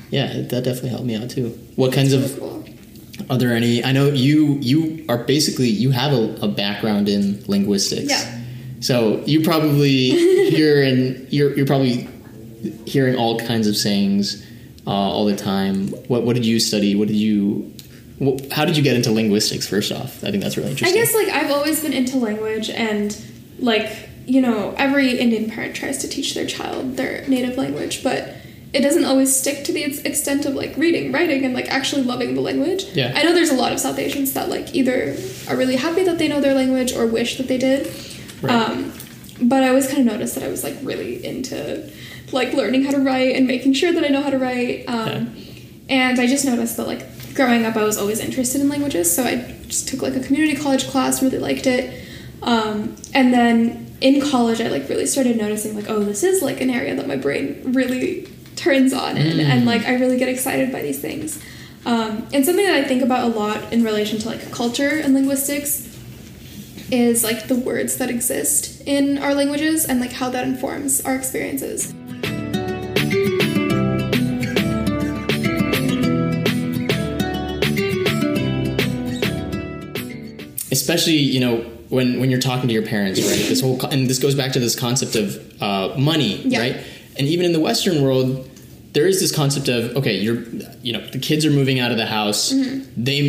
[0.09, 1.49] yeah, that definitely helped me out too.
[1.75, 2.65] What kinds Really of cool.
[3.29, 3.83] are there any?
[3.83, 8.09] I know you you are basically you have a, a background in linguistics.
[8.09, 8.39] Yeah.
[8.81, 10.09] So you probably
[10.49, 12.07] hear and you're you're probably
[12.85, 14.45] hearing all kinds of sayings
[14.85, 15.87] uh, all the time.
[16.07, 16.95] What what did you study?
[16.95, 17.71] What did you?
[18.19, 19.67] wh- How did you get into linguistics?
[19.67, 20.99] First off, I think that's really interesting.
[20.99, 23.15] I guess like I've always been into language and
[23.59, 28.35] like you know every Indian parent tries to teach their child their native language, but
[28.73, 32.35] it doesn't always stick to the extent of like reading, writing, and like actually loving
[32.35, 32.85] the language.
[32.93, 33.13] Yeah.
[33.15, 35.17] I know there's a lot of South Asians that like either
[35.49, 37.93] are really happy that they know their language or wish that they did.
[38.41, 38.53] Right.
[38.53, 38.93] Um,
[39.41, 41.91] but I always kind of noticed that I was like really into
[42.31, 44.85] like learning how to write and making sure that I know how to write.
[44.87, 45.35] Um,
[45.89, 47.05] And I just noticed that like
[47.35, 49.35] growing up, I was always interested in languages, so I
[49.67, 52.05] just took like a community college class, really liked it.
[52.41, 56.59] Um, and then in college, I like really started noticing like, oh, this is like
[56.59, 60.71] an area that my brain really turns on in, and like I really get excited
[60.71, 61.41] by these things.
[61.85, 65.13] Um, and something that I think about a lot in relation to like culture and
[65.13, 65.87] linguistics
[66.91, 71.15] is like the words that exist in our languages and like how that informs our
[71.15, 71.93] experiences.
[80.71, 84.19] especially you know when when you're talking to your parents right this whole and this
[84.19, 85.27] goes back to this concept of
[85.61, 86.59] uh, money Yeah.
[86.63, 86.75] right
[87.17, 88.47] and even in the western world
[88.93, 90.39] there is this concept of okay you're
[90.87, 93.03] you know the kids are moving out of the house Mm-hmm.
[93.09, 93.19] they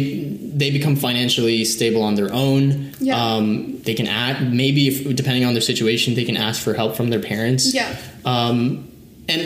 [0.62, 3.16] they become financially stable on their own Yeah.
[3.22, 6.96] um, they can act maybe if, depending on their situation they can ask for help
[6.96, 7.94] from their parents Yeah.
[8.24, 8.88] um,
[9.28, 9.42] and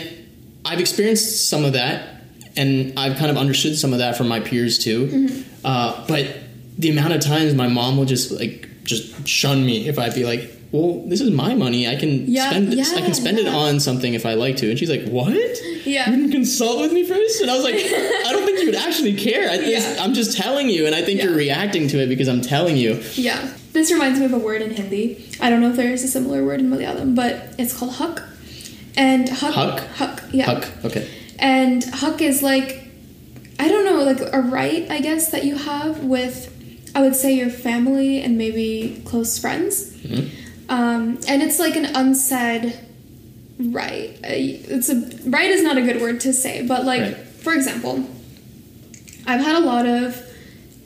[0.65, 2.23] I've experienced some of that,
[2.57, 5.07] and I've kind of understood some of that from my peers too.
[5.07, 5.43] Mm-hmm.
[5.65, 6.25] Uh, but
[6.77, 10.25] the amount of times my mom will just like just shun me if I'd be
[10.25, 11.87] like, "Well, this is my money.
[11.89, 12.93] I can Yeah, spend this.
[12.95, 15.35] I can spend it on something if I like to." And she's like, "What?
[15.85, 16.09] Yeah.
[16.11, 17.41] You didn't consult with me first?
[17.43, 19.51] And I was like, "I don't think you would actually care.
[19.51, 19.97] I, Yeah.
[20.01, 21.27] I'm just telling you, and I think Yeah.
[21.27, 23.49] you're reacting to it because I'm telling you." Yeah.
[23.73, 25.25] This reminds me of a word in Hindi.
[25.41, 28.23] I don't know if there is a similar word in Malayalam, but it's called huk.
[28.97, 29.53] And huk.
[29.55, 29.81] Huk?
[29.97, 30.47] Huk, yeah.
[30.47, 30.69] Huck.
[30.85, 31.07] Okay.
[31.39, 32.85] And huk is like,
[33.61, 36.51] I don't know, like a right, I guess, that you have with,
[36.97, 39.93] I would say, your family and maybe close friends.
[40.03, 40.31] Mhm.
[40.71, 42.73] Um, and it's like an unsaid
[43.59, 44.17] right.
[44.25, 44.29] Uh,
[44.77, 47.17] It's a right is not a good word to say, but like, Right.
[47.45, 47.95] for example,
[49.27, 50.23] I've had a lot of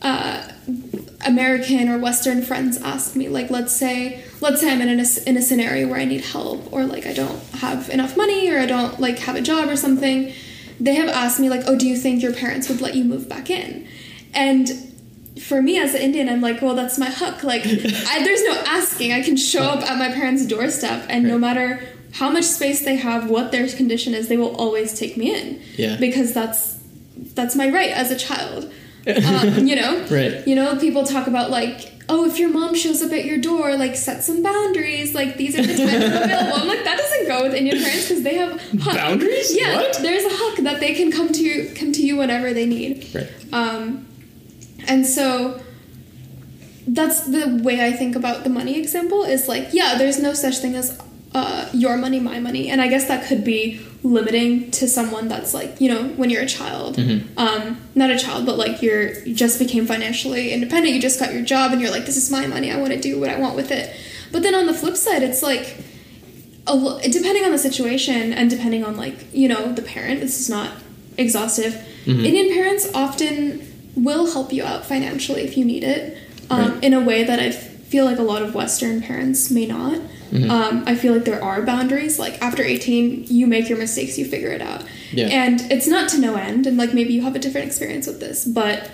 [0.03, 0.43] uh,
[1.27, 5.37] American or Western friends ask me, like, let's say, let's say I'm in a, in
[5.37, 8.67] a scenario where I need help, or like I don't have enough money, or I
[8.67, 10.33] don't like have a job or something.
[10.81, 13.29] They have asked me, like, oh, do you think your parents would let you move
[13.29, 13.87] back in?
[14.35, 14.90] And
[15.41, 17.43] for me as an Indian, I'm like, well, that's my hook.
[17.43, 19.13] Like, I, there's no asking.
[19.13, 21.81] I can show up at my parents' doorstep, and no matter
[22.15, 25.63] how much space they have, what their condition is, they will always take me in.
[25.77, 25.97] Yeah.
[25.99, 26.79] Because that's
[27.35, 28.71] that's my right as a child.
[29.09, 30.07] Um, you know.
[30.11, 30.47] Right.
[30.47, 33.75] You know, people talk about like, oh, if your mom shows up at your door,
[33.77, 35.15] like set some boundaries.
[35.15, 36.57] Like these are the times available.
[36.61, 38.95] I'm like, that doesn't go with Indian parents because they have huck.
[38.97, 39.57] Boundaries?
[39.57, 39.99] Yeah, What?
[40.03, 43.09] there's a hook that they can come to you, come to you whenever they need.
[43.15, 43.31] Right.
[43.55, 44.07] Um,
[44.91, 45.61] and so
[46.87, 50.59] that's the way I think about the money example is like, yeah, there's no such
[50.59, 51.01] thing as
[51.33, 52.69] uh, your money, my money.
[52.69, 56.43] And I guess that could be limiting to someone that's like, you know, when you're
[56.43, 56.97] a child,
[57.37, 61.33] um, not a child, but like you're, you just became financially independent, you just got
[61.33, 63.39] your job and you're like, this is my money, I want to do what I
[63.39, 63.95] want with it.
[64.33, 65.77] But then on the flip side, it's like,
[66.67, 70.49] a depending on the situation and depending on like you know the parent this is
[70.51, 70.71] not
[71.17, 71.75] exhaustive.
[72.25, 76.17] Indian parents often will help you out financially if you need it
[76.51, 76.85] um, Right.
[76.85, 79.99] in a way that i feel like a lot of western parents may not
[80.49, 84.25] um, i feel like there are boundaries like after 18 you make your mistakes you
[84.25, 85.27] figure it out Yeah.
[85.27, 88.21] and it's not to no end and like maybe you have a different experience with
[88.21, 88.91] this but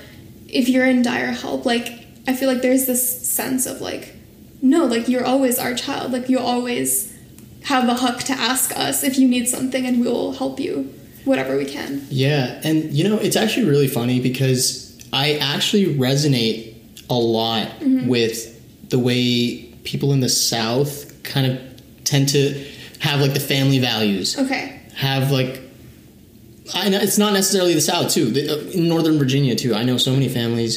[0.48, 4.14] if you're in dire help like i feel like there's this sense of like
[4.62, 6.12] no, like you're always our child.
[6.12, 7.14] Like you always
[7.64, 10.92] have a hook to ask us if you need something, and we will help you
[11.26, 12.04] whatever we can.
[12.08, 14.85] Yeah, and you know, it's actually really funny because
[15.24, 16.58] I actually resonate
[17.08, 18.08] a lot Mm-hmm.
[18.08, 20.90] with the way people in the South
[21.22, 21.52] kind of
[22.04, 22.40] tend to
[23.06, 24.38] have like the family values.
[24.38, 24.64] Okay.
[24.96, 25.60] Have like
[26.74, 28.26] I know it's not necessarily the South too.
[28.30, 30.72] The, uh, in Northern Virginia too, I know so many families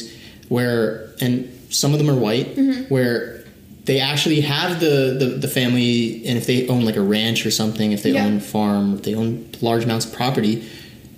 [0.48, 2.82] where, and some of them are white, Mm-hmm.
[2.94, 3.44] where
[3.86, 7.50] they actually have the, the the family, and if they own like a ranch or
[7.50, 8.26] something, if they Yeah.
[8.26, 9.30] own a farm, if they own
[9.62, 10.54] large amounts of property,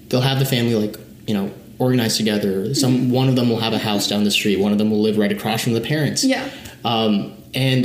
[0.09, 1.51] they'll have the family like you know
[1.83, 2.75] organized together.
[2.75, 3.11] Some Mm-hmm.
[3.21, 4.59] one of them will have a house down the street.
[4.59, 6.25] One of them will live right across from the parents.
[6.25, 6.49] Yeah.
[6.85, 7.12] Um,
[7.55, 7.83] and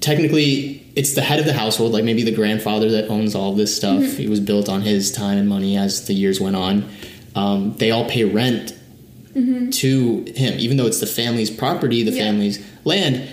[0.00, 3.74] technically, it's the head of the household, like maybe the grandfather that owns all this
[3.74, 4.00] stuff.
[4.02, 4.22] Mm-hmm.
[4.22, 6.74] It was built on his time and money as the years went on.
[7.34, 8.74] Um, they all pay rent
[9.34, 12.18] to him, even though it's the family's property, the Mm-hmm.
[12.18, 12.24] Yeah.
[12.24, 13.28] family's land.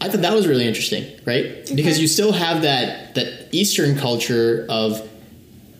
[0.00, 1.46] I thought that was really interesting, right?
[1.74, 5.00] Because you still have that that Eastern culture of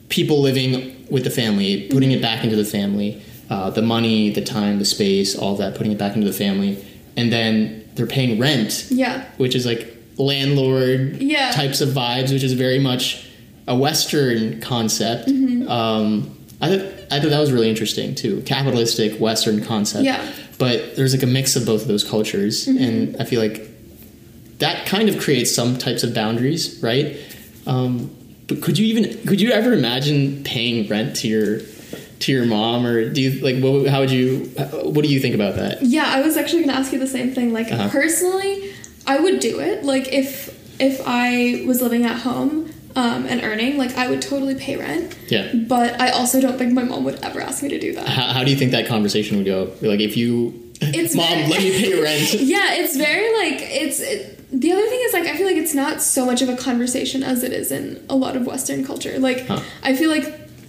[0.08, 2.18] people living with the family, putting Mm-hmm.
[2.18, 5.92] it back into the family, uh, the money, the time, the space, all that, putting
[5.92, 6.84] it back into the family,
[7.16, 9.24] and then they're paying rent, Yeah.
[9.38, 11.50] which is like landlord Yeah.
[11.52, 13.24] types of vibes, which is very much
[13.66, 15.28] a Western concept.
[15.28, 15.68] Mm-hmm.
[15.68, 16.30] Um,
[16.60, 20.04] I thought I thought that was really interesting too, capitalistic Western concept.
[20.04, 20.20] Yeah.
[20.58, 22.82] But there's like a mix of both of those cultures, Mm-hmm.
[22.84, 23.66] and I feel like
[24.58, 27.16] that kind of creates some types of boundaries, right?
[27.66, 28.10] Um,
[28.48, 31.60] but could you even could you ever imagine paying rent to your
[32.20, 34.44] to your mom, or do you like what, how would you
[34.84, 35.82] what do you think about that?
[35.82, 37.52] Yeah, I was actually going to ask you the same thing.
[37.52, 37.88] Like Uh-huh.
[37.90, 38.72] personally,
[39.06, 39.84] I would do it.
[39.84, 44.54] Like if if I was living at home um, and earning, like I would totally
[44.54, 45.16] pay rent.
[45.28, 45.52] Yeah.
[45.54, 48.08] But I also don't think my mom would ever ask me to do that.
[48.08, 49.72] How, how do you think that conversation would go?
[49.82, 52.34] Like if you, It's mom, very- let me pay rent.
[52.34, 54.00] yeah, it's very like it's.
[54.00, 56.56] It, the other thing is like I feel like it's not so much of a
[56.56, 59.18] conversation as it is in a lot of Western culture.
[59.18, 59.60] Like Huh.
[59.82, 60.24] I feel like,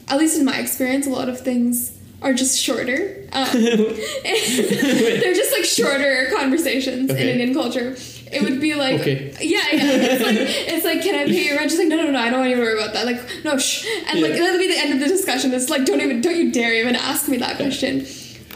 [0.09, 3.15] at least in my experience, a lot of things are just shorter.
[3.31, 3.47] Um,
[4.23, 7.21] they're just like shorter conversations Okay.
[7.23, 7.95] in Indian culture.
[8.31, 9.31] It would be like, Okay.
[9.41, 9.79] yeah, yeah.
[9.81, 11.69] It's like, it's like, can I pay your rent?
[11.69, 13.05] Just like, no, no, no, I don't want you to worry about that.
[13.05, 13.85] Like, no, shh.
[14.07, 14.39] And like, Yeah.
[14.39, 15.53] that'll be the end of the discussion.
[15.53, 18.05] It's like, don't even, don't you dare even ask me that question.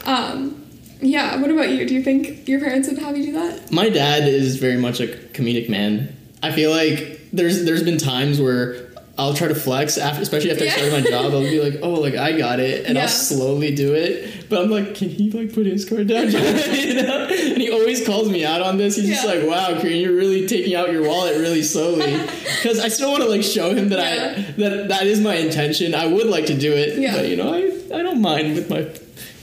[0.04, 0.64] Um,
[1.00, 1.40] yeah.
[1.40, 1.86] What about you?
[1.86, 3.72] Do you think your parents would have you do that?
[3.72, 6.14] My dad is very much a comedic man.
[6.42, 8.83] I feel like there's there's been times where
[9.16, 10.72] I'll try to flex after, especially after Yeah.
[10.72, 11.32] I started my job.
[11.32, 13.02] I'll be like, oh, like I got it, and Yeah.
[13.02, 14.48] I'll slowly do it.
[14.48, 16.26] But I'm like, can he like put his card down?
[16.32, 17.28] you know?
[17.30, 18.96] And he always calls me out on this.
[18.96, 22.12] He's just like, wow, Kiran, you're really taking out your wallet really slowly.
[22.64, 25.94] Because I still want to like show him that I that that is my intention.
[25.94, 27.14] I would like to do it, Yeah.
[27.14, 28.88] but you know, I I don't mind with my.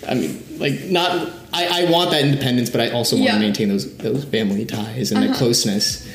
[0.09, 1.29] I mean, like not.
[1.53, 3.33] I, I want that independence, but I also want Yeah.
[3.33, 5.37] to maintain those those family ties and that Uh-huh.
[5.37, 6.07] closeness.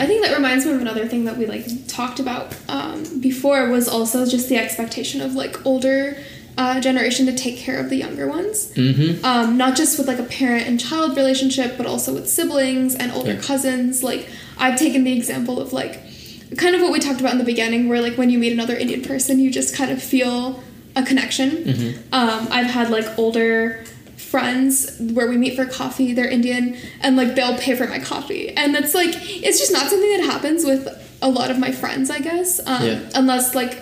[0.00, 3.68] I think that reminds me of another thing that we like talked about um, before
[3.68, 6.16] was also just the expectation of like older
[6.56, 8.72] uh, generation to take care of the younger ones.
[8.74, 9.24] Mm-hmm.
[9.24, 13.12] Um, not just with like a parent and child relationship, but also with siblings and
[13.12, 13.40] older Yeah.
[13.40, 14.02] cousins.
[14.02, 16.00] Like I've taken the example of like
[16.56, 18.76] kind of what we talked about in the beginning, where like when you meet another
[18.76, 20.62] Indian person, you just kind of feel
[20.96, 21.50] a connection.
[21.50, 22.14] Mm-hmm.
[22.14, 23.84] Um, I've had like older
[24.30, 28.48] friends where we meet for coffee they're indian and like they'll pay for my coffee
[28.50, 29.10] and it's like
[29.46, 30.86] it's just not something that happens with
[31.22, 33.00] a lot of my friends i guess um, Yeah.
[33.14, 33.72] unless like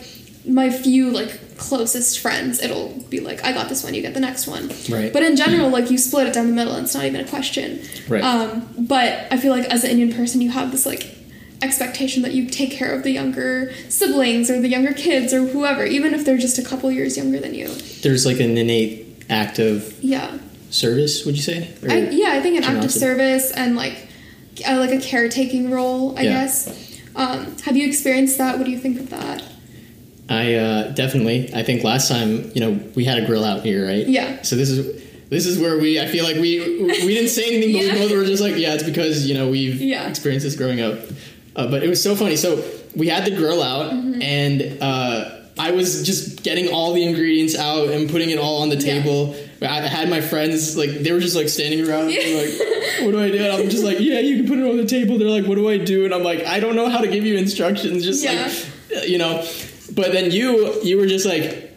[0.47, 4.21] my few like closest friends it'll be like i got this one you get the
[4.21, 5.13] next one Right.
[5.13, 7.29] but in general like you split it down the middle and it's not even a
[7.29, 8.23] question Right.
[8.25, 11.15] um, but i feel like as an indian person you have this like
[11.61, 15.85] expectation that you take care of the younger siblings or the younger kids or whoever
[15.85, 17.67] even if they're just a couple years younger than you
[18.03, 20.39] There's like an innate act of yeah
[20.71, 21.25] service.
[21.25, 21.75] Would you say?
[21.89, 23.01] I, yeah, I think an active generosity?
[23.01, 24.09] service and like
[24.69, 26.19] uh, like a caretaking role.
[26.19, 26.31] I Yeah.
[26.45, 26.85] guess.
[27.17, 28.59] Um, have you experienced that?
[28.59, 29.43] What do you think of that?
[30.29, 31.51] I uh, definitely.
[31.55, 34.07] I think last time, you know, we had a grill out here, right?
[34.07, 34.43] Yeah.
[34.43, 35.99] So this is this is where we.
[36.01, 37.93] I feel like we we didn't say anything, but Yeah.
[37.95, 40.09] we both were just like, yeah, it's because you know we've Yeah.
[40.09, 40.99] experienced this growing up.
[41.57, 42.37] Uh, but it was so funny.
[42.37, 42.63] So
[42.95, 44.23] we had the grill out, Mm-hmm.
[44.23, 48.69] and uh, I was just getting all the ingredients out and putting it all on
[48.69, 49.03] the Yeah.
[49.03, 49.35] table.
[49.61, 52.21] I had my friends like they were just like standing around, Yeah.
[52.21, 52.53] like,
[53.03, 53.39] what do I do?
[53.39, 55.19] And I'm just like, yeah, you can put it on the table.
[55.19, 56.05] They're like, what do I do?
[56.05, 58.05] And I'm like, I don't know how to give you instructions.
[58.05, 58.51] Just Yeah.
[58.93, 59.45] like, you know.
[59.95, 61.73] But then you you were just like,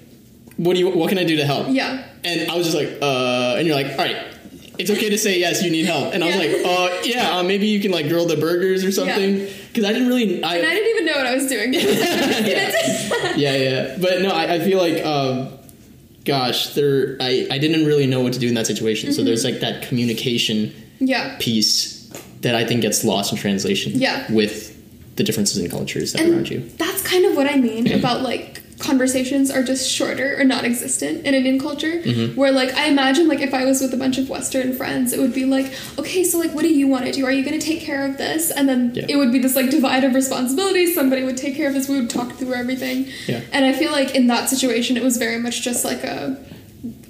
[0.58, 1.67] what do you what can I do to help?
[1.70, 2.04] Yeah.
[2.24, 4.17] And I was just like, uh, and you're like, all right,
[4.78, 6.13] it's okay to say yes, you need help.
[6.13, 6.41] And I was Yeah.
[6.41, 9.48] like, uh, yeah, uh, maybe you can like grill the burgers or something.
[9.74, 11.74] Because I didn't really, I, And I didn't even know what I was doing.
[13.38, 13.98] yeah, yeah.
[14.00, 15.50] But no, I, I feel like um,
[16.26, 19.14] gosh, there I, I didn't really know what to do in that situation.
[19.14, 21.38] So there's like that communication Yeah.
[21.40, 22.00] piece
[22.42, 24.32] that I think gets lost in translation Yeah.
[24.32, 24.70] with
[25.16, 26.70] the differences in cultures that And around you.
[26.78, 31.26] that's kind of what I mean about like conversations are just shorter or non existent
[31.26, 32.02] in Indian culture.
[32.02, 32.39] Mm-hmm.
[32.39, 35.20] Where like I imagine like if I was with a bunch of Western friends, it
[35.20, 37.26] would be like, okay, so like what do you want to do?
[37.26, 38.52] Are you gonna take care of this?
[38.52, 39.06] And then Yeah.
[39.10, 40.94] it would be this like divide of responsibilities.
[40.96, 43.08] Somebody would take care of this, we would talk through everything.
[43.28, 43.41] Yeah.
[43.52, 46.38] And I feel like in that situation it was very much just like a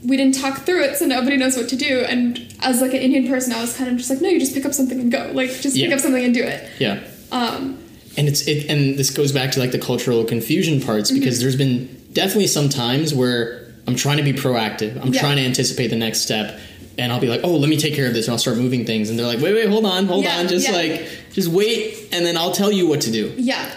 [0.04, 2.00] we didn't talk through it, so nobody knows what to do.
[2.00, 4.54] And as like an Indian person, I was kind of just like, no, you just
[4.54, 5.30] pick up something and go.
[5.34, 6.68] Like just pick up something and do it.
[6.80, 7.04] Yeah.
[7.32, 7.78] Um,
[8.18, 11.42] and it's it and this goes back to like the cultural confusion parts because Mm-hmm.
[11.44, 15.02] there's been definitely some times where I'm trying to be proactive.
[15.02, 15.22] I'm Yeah.
[15.22, 16.60] trying to anticipate the next step
[16.98, 18.86] and I'll be like, "Oh, let me take care of this." And I'll start moving
[18.86, 20.06] things and they're like, "Wait, wait, hold on.
[20.08, 20.48] Hold Yeah, on.
[20.48, 20.76] Just yeah.
[20.76, 23.70] like just wait and then I'll tell you what to do." yeah.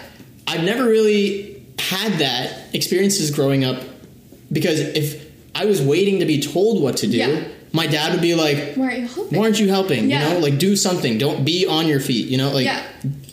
[0.47, 3.81] I've never really had that experiences growing up
[4.51, 7.43] because if I was waiting to be told what to do, Yeah.
[7.71, 9.37] my dad would be like, Why are you helping?
[9.39, 10.09] why aren't you helping?
[10.09, 10.27] Yeah.
[10.27, 11.17] You know, like do something.
[11.17, 12.27] Don't be on your feet.
[12.27, 12.83] You know, like Yeah.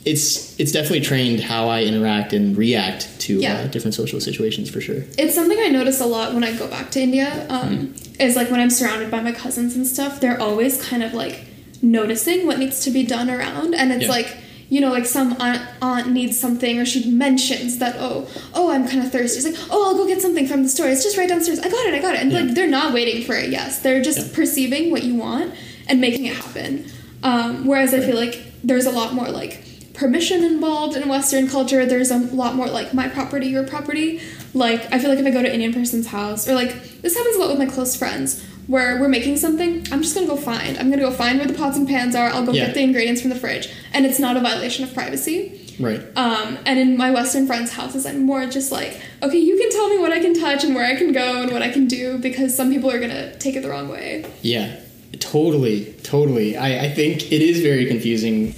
[0.05, 3.55] It's it's definitely trained how I interact and react to Yeah.
[3.61, 5.05] uh, different social situations for sure.
[5.19, 7.47] It's something I notice a lot when I go back to India.
[7.49, 8.21] Um, Mm-hmm.
[8.21, 11.41] Is like when I'm surrounded by my cousins and stuff, they're always kind of like
[11.81, 14.11] noticing what needs to be done around, and it's Yeah.
[14.11, 14.37] like
[14.69, 18.87] you know, like some aunt, aunt needs something, or she mentions that oh oh I'm
[18.89, 19.39] kind of thirsty.
[19.39, 20.89] It's like oh I'll go get something from the store.
[20.89, 21.59] It's just right downstairs.
[21.59, 21.95] I got it.
[21.95, 22.21] I got it.
[22.23, 22.41] And Yeah.
[22.41, 23.51] like they're not waiting for it.
[23.51, 23.81] yes.
[23.81, 24.35] They're just Yeah.
[24.35, 25.53] perceiving what you want
[25.89, 26.87] and making it happen.
[27.23, 29.63] Um, whereas I feel like there's a lot more like
[30.03, 31.87] permission involved in Western culture.
[31.87, 34.21] There's a lot more like my property, your property.
[34.53, 37.17] Like I feel like if I go to an Indian person's house, or like this
[37.17, 40.37] happens a lot with my close friends, where we're making something, I'm just gonna go
[40.37, 40.77] find.
[40.77, 42.29] I'm gonna go find where the pots and pans are.
[42.31, 42.67] I'll go Yeah.
[42.67, 45.61] get the ingredients from the fridge, and it's not a violation of privacy.
[45.79, 46.03] Right.
[46.17, 49.89] Um, and in my Western friends' houses, I'm more just like, okay, you can tell
[49.89, 52.19] me what I can touch and where I can go and what I can do
[52.19, 54.27] because some people are gonna take it the wrong way.
[54.43, 54.77] Yeah.
[55.21, 55.95] Totally.
[56.03, 56.57] Totally.
[56.57, 58.55] I, I think it is very confusing.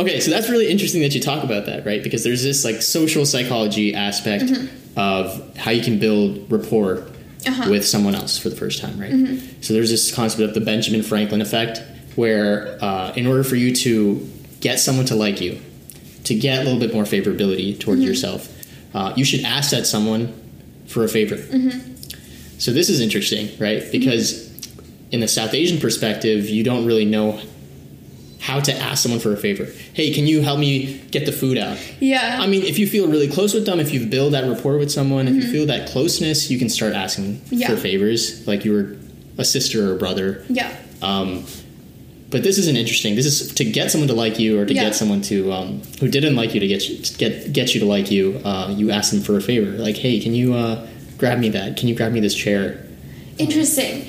[0.00, 2.02] Okay, so that's really interesting that you talk about that, right?
[2.02, 4.50] Because there's this like social psychology aspect
[4.96, 7.06] of how you can build rapport
[7.46, 7.70] Uh-huh.
[7.70, 9.14] with someone else for the first time, right?
[9.62, 11.80] So there's this concept of the Benjamin Franklin effect,
[12.16, 14.28] where uh, in order for you to
[14.60, 15.58] get someone to like you,
[16.24, 18.48] to get a little bit more favorability towards yourself,
[18.94, 20.32] uh, you should ask that someone
[20.86, 21.36] for a favor.
[22.58, 23.82] So this is interesting, right?
[23.90, 24.48] Because
[25.10, 27.40] in the South Asian perspective, you don't really know
[28.40, 29.66] how to ask someone for a favor.
[29.92, 31.78] Hey, can you help me get the food out?
[32.00, 32.38] Yeah.
[32.40, 34.90] I mean, if you feel really close with them, if you've built that rapport with
[34.90, 37.54] someone, if you feel that closeness, you can start asking Mm-hmm.
[37.56, 37.68] Yeah.
[37.68, 38.96] for favors, like you were
[39.38, 40.44] a sister or a brother.
[40.48, 40.74] yeah.
[41.02, 41.44] Um,
[42.30, 43.16] but this isn't interesting.
[43.16, 44.84] This is to get someone to like you, or to Yeah.
[44.84, 47.80] get someone to um, who didn't like you to get you, to get get you
[47.80, 48.40] to like you.
[48.44, 50.86] Uh, you ask them for a favor, like, "Hey, can you uh,
[51.18, 51.76] grab me that?
[51.76, 52.86] Can you grab me this chair?"
[53.38, 54.06] Interesting.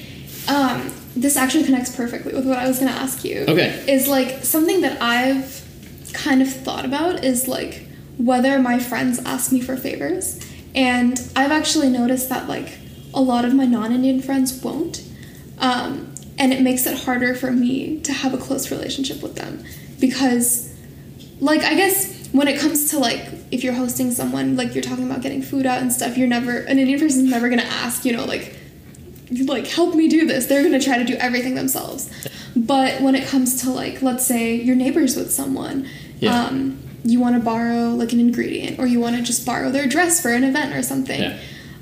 [0.48, 3.46] Um, this actually connects perfectly with what I was going to ask you.
[3.48, 3.84] Okay.
[3.88, 5.66] Is like something that I've
[6.14, 10.40] kind of thought about is like whether my friends ask me for favors.
[10.74, 12.78] And I've actually noticed that like
[13.14, 15.04] a lot of my non Indian friends won't.
[15.60, 19.64] Um, and it makes it harder for me to have a close relationship with them
[20.00, 20.74] because
[21.40, 23.22] like i guess when it comes to like
[23.52, 26.58] if you're hosting someone like you're talking about getting food out and stuff you're never
[26.62, 28.56] an indian person's never gonna ask you know like
[29.46, 32.10] like help me do this they're gonna try to do everything themselves
[32.56, 35.88] but when it comes to like let's say you're neighbors with someone
[36.20, 36.46] Yeah.
[36.48, 39.88] um, you want to borrow like an ingredient or you want to just borrow their
[39.88, 41.40] dress for an event or something Yeah.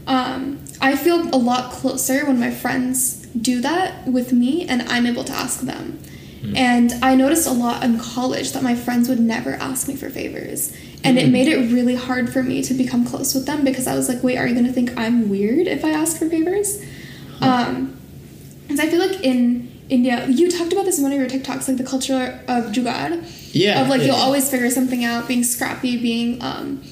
[0.08, 5.06] um, I feel a lot closer when my friends do that with me and I'm
[5.06, 6.00] able to ask them.
[6.56, 10.10] And I noticed a lot in college that my friends would never ask me for
[10.10, 10.74] favors.
[11.04, 13.96] And it made it really hard for me to become close with them because I
[13.96, 16.82] was like, wait, are you going to think I'm weird if I ask for favors?
[17.42, 17.96] Um,
[18.64, 21.68] because I feel like in India, you talked about this in one of your TikToks,
[21.68, 23.26] like the culture of jugaad.
[23.56, 24.22] Yeah, Of like, yeah, you'll yeah.
[24.22, 26.84] always figure something out, being scrappy, being um,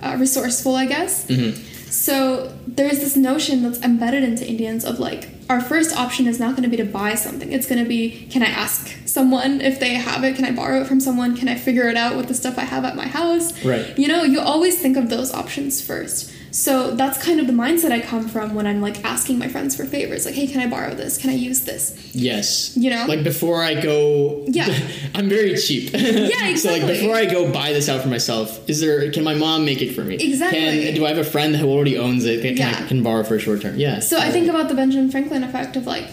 [0.00, 1.26] uh, resourceful, I guess.
[1.26, 1.62] Mm-hmm.
[1.90, 6.50] So there's this notion that's embedded into Indians of like our first option is not
[6.56, 7.52] going to be to buy something.
[7.52, 10.36] It's going to be can I ask someone if they have it?
[10.36, 11.36] Can I borrow it from someone?
[11.36, 13.64] Can I figure it out with the stuff I have at my house?
[13.64, 13.96] Right.
[13.98, 16.32] You know, you always think of those options first.
[16.52, 19.76] So that's kind of the mindset I come from when I'm like asking my friends
[19.76, 20.24] for favors.
[20.24, 21.18] Like, hey, can I borrow this?
[21.18, 22.14] Can I use this?
[22.14, 22.74] Yes.
[22.74, 23.04] You know?
[23.06, 24.66] Like before I go Yeah.
[25.14, 25.92] I'm very cheap.
[25.92, 26.56] Yeah, exactly.
[26.56, 29.66] so like before I go buy this out for myself, is there can my mom
[29.66, 30.14] make it for me?
[30.14, 30.84] Exactly.
[30.86, 32.86] Can do I have a friend who already owns it can, can I Yeah.
[32.88, 33.76] can borrow for a short term?
[33.76, 34.00] Yeah.
[34.00, 36.08] So I think about the Benjamin Franklin effect of like,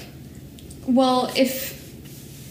[0.88, 1.83] well, if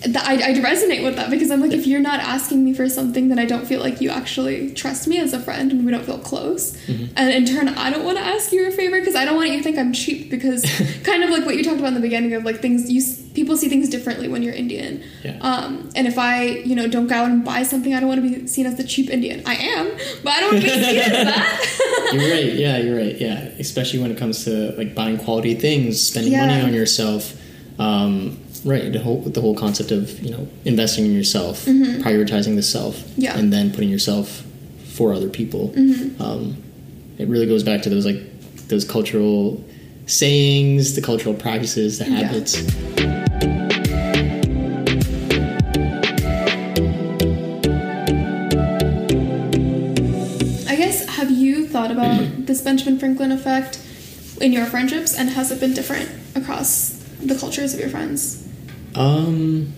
[0.05, 3.29] I, I resonate with that because I'm like, if you're not asking me for something,
[3.29, 6.05] then I don't feel like you actually trust me as a friend, and we don't
[6.05, 6.77] feel close.
[6.87, 7.13] Mm-hmm.
[7.17, 9.51] And in turn, I don't want to ask you a favor because I don't want
[9.51, 10.31] you to think I'm cheap.
[10.31, 10.63] Because
[11.05, 13.03] kind of like what you talked about in the beginning of like things you
[13.35, 15.03] people see things differently when you're Indian.
[15.23, 15.39] Yeah.
[15.41, 18.23] Um, and if I you know don't go out and buy something, I don't want
[18.23, 19.43] to be seen as the cheap Indian.
[19.47, 19.91] I am,
[20.23, 22.11] but I don't want to be seen as that.
[22.13, 22.53] You're right.
[22.53, 23.17] Yeah, you're right.
[23.19, 27.35] Yeah, especially when it comes to like buying quality things, spending money on yourself.
[27.79, 28.93] Um, right.
[28.93, 33.21] The whole the whole concept of you know investing in yourself, prioritizing the self, Mm-hmm.
[33.21, 33.31] Yeah.
[33.31, 33.39] Mm-hmm.
[33.41, 34.45] and then putting yourself
[34.95, 35.73] for other people.
[36.21, 36.57] Um,
[37.19, 38.21] it really goes back to those like
[38.69, 39.63] those cultural
[40.07, 42.57] sayings, the cultural practices, the habits.
[49.45, 53.79] I guess have you thought about this Benjamin Franklin effect
[54.41, 56.91] in your friendships, and has it been different across
[57.21, 58.42] the cultures of your friends?
[58.95, 59.73] Um,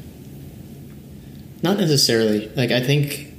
[1.62, 2.48] not necessarily.
[2.56, 3.32] Like I think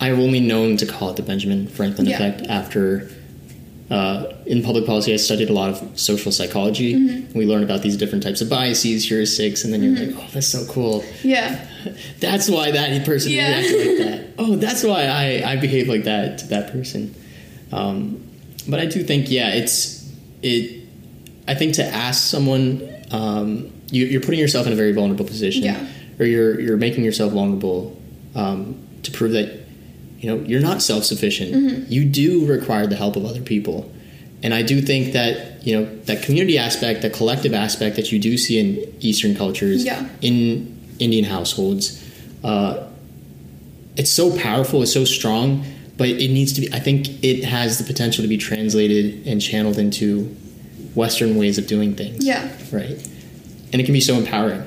[0.00, 2.16] I've only known to call it the Benjamin Franklin Yeah.
[2.16, 3.10] effect after.
[3.90, 6.92] Uh, in public policy, I studied a lot of social psychology.
[6.94, 7.38] Mm-hmm.
[7.38, 10.46] We learn about these different types of biases, heuristics, and then you're like, "Oh, that's
[10.46, 11.02] so cool.
[11.22, 11.66] Yeah,
[12.20, 13.48] That's why that person Yeah.
[13.48, 14.24] reacted like that.
[14.38, 17.14] Oh, that's why I I behave like that to that person."
[17.72, 18.22] Um,
[18.68, 20.06] but I do think, yeah, it's
[20.42, 20.82] it.
[21.46, 25.62] I think to ask someone, um, you, you're putting yourself in a very vulnerable position,
[25.64, 25.86] Yeah.
[26.18, 28.00] or you're you're making yourself vulnerable
[28.34, 29.60] um, to prove that
[30.20, 31.52] you know you're not self sufficient.
[31.54, 31.92] Mm-hmm.
[31.92, 33.90] You do require the help of other people,
[34.42, 38.18] and I do think that you know that community aspect, that collective aspect that you
[38.18, 40.06] do see in Eastern cultures, Yeah.
[40.20, 42.02] in Indian households.
[42.44, 42.84] Uh,
[43.96, 45.64] it's so powerful, it's so strong,
[45.96, 46.72] but it needs to be.
[46.72, 50.34] I think it has the potential to be translated and channeled into
[50.94, 52.24] Western ways of doing things.
[52.24, 52.96] yeah, Right.
[53.72, 54.62] And it can be so empowering.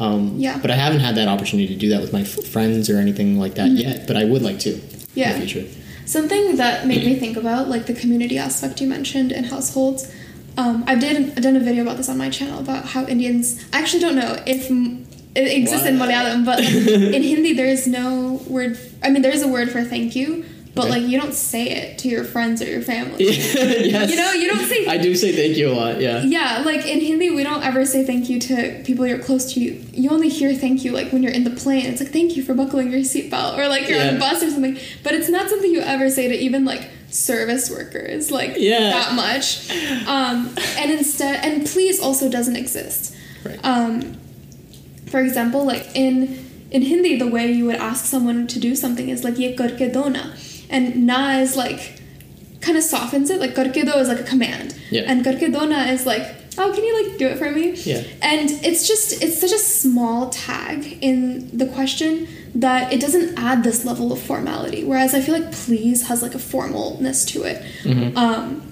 [0.00, 0.58] Um, Yeah.
[0.60, 3.38] But I haven't had that opportunity to do that with my f- friends or anything
[3.38, 4.06] like that yet.
[4.06, 4.70] But I would like to.
[4.70, 5.18] Mm-hmm.
[5.18, 5.34] Yeah.
[5.34, 5.68] In the future.
[6.06, 10.10] Something that made me think about like the community aspect you mentioned in households.
[10.56, 13.62] Um, I did I've done a video about this on my channel about how Indians.
[13.72, 17.66] I actually don't know if m- it exists in Malayalam, but like, in Hindi there
[17.66, 18.78] is no word.
[19.02, 20.44] I mean, there is a word for thank you,
[20.78, 21.00] but Okay.
[21.00, 23.24] like you don't say it to your friends or your family.
[23.94, 24.10] yes.
[24.10, 26.00] You know, you don't say I do say thank you a lot.
[26.00, 26.22] Yeah.
[26.22, 29.60] Yeah, like in Hindi, we don't ever say thank you to people you're close to.
[29.60, 31.84] You, you only hear thank you like when you're in the plane.
[31.90, 34.50] It's like thank you for buckling your seatbelt, or like you're on a bus or
[34.50, 34.78] something.
[35.04, 38.90] But it's not something you ever say to even like service workers, like Yeah.
[38.96, 39.46] that much.
[40.06, 40.36] Um,
[40.80, 43.14] and instead, and please also doesn't exist.
[43.44, 43.58] Right.
[43.64, 44.16] Um,
[45.10, 49.08] for example, like in in Hindi, the way you would ask someone to do something
[49.08, 50.24] is like ye karke do na,
[50.70, 52.00] and na is like
[52.60, 53.40] kind of softens it.
[53.40, 55.02] Like karke do is like a command, Yeah.
[55.06, 55.52] and karke
[55.92, 57.70] is like oh can you like do it for me?
[57.72, 58.02] Yeah.
[58.20, 63.62] And it's just it's such a small tag in the question that it doesn't add
[63.62, 64.84] this level of formality.
[64.84, 67.62] Whereas I feel like please has like a formalness to it.
[67.84, 68.16] Mm-hmm.
[68.16, 68.67] Um,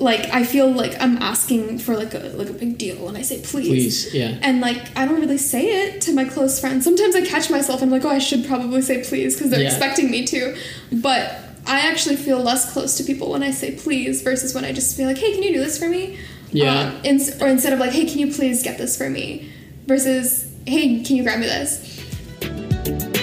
[0.00, 3.22] like I feel like I'm asking for like a like a big deal when I
[3.22, 4.12] say Please.
[4.14, 4.38] Yeah.
[4.42, 6.84] and like I don't really say it to my close friends.
[6.84, 9.60] Sometimes I catch myself and I'm like, oh, I should probably say please because they're
[9.60, 9.68] Yeah.
[9.68, 10.56] expecting me to.
[10.90, 14.72] But I actually feel less close to people when I say please versus when I
[14.72, 16.18] just feel like, hey, can you do this for me?
[16.52, 16.88] Yeah.
[16.88, 19.52] Um, ins- or instead of like, hey, can you please get this for me?
[19.86, 23.19] Versus, hey, can you grab me this?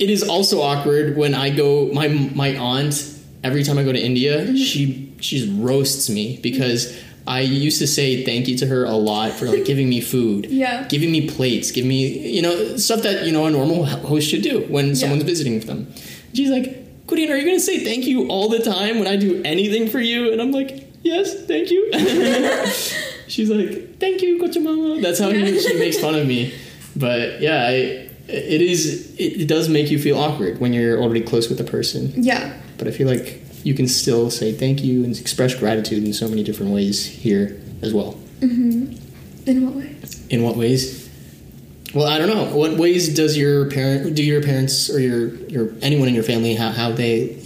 [0.00, 1.90] It is also awkward when I go.
[1.92, 2.94] My my aunt
[3.44, 4.56] every time I go to India, Mm-hmm.
[4.56, 6.80] she she roasts me because
[7.26, 10.46] I used to say thank you to her a lot for like giving me food,
[10.62, 10.88] Yeah.
[10.88, 12.00] giving me plates, giving me
[12.36, 14.94] you know stuff that you know a normal host should do when Yeah.
[14.94, 15.86] someone's visiting them.
[16.32, 19.42] She's like, Quidin, are you gonna say thank you all the time when I do
[19.44, 20.32] anything for you?
[20.32, 20.70] And I'm like,
[21.02, 21.80] yes, thank you.
[23.28, 25.00] She's like, thank you, Kochamama.
[25.02, 25.58] That's how Yeah.
[25.60, 26.52] she makes fun of me.
[26.96, 29.14] But yeah, I, it is.
[29.18, 32.12] It, does make you feel awkward when you're already close with a person.
[32.16, 32.58] Yeah.
[32.78, 36.28] But I feel like you can still say thank you and express gratitude in so
[36.28, 38.18] many different ways here as well.
[38.40, 38.98] Mhm.
[39.46, 39.96] In what way?
[40.30, 41.08] In what ways?
[41.94, 42.56] Well, I don't know.
[42.56, 46.54] What ways does your parent do your parents or your your anyone in your family
[46.54, 47.36] how, how they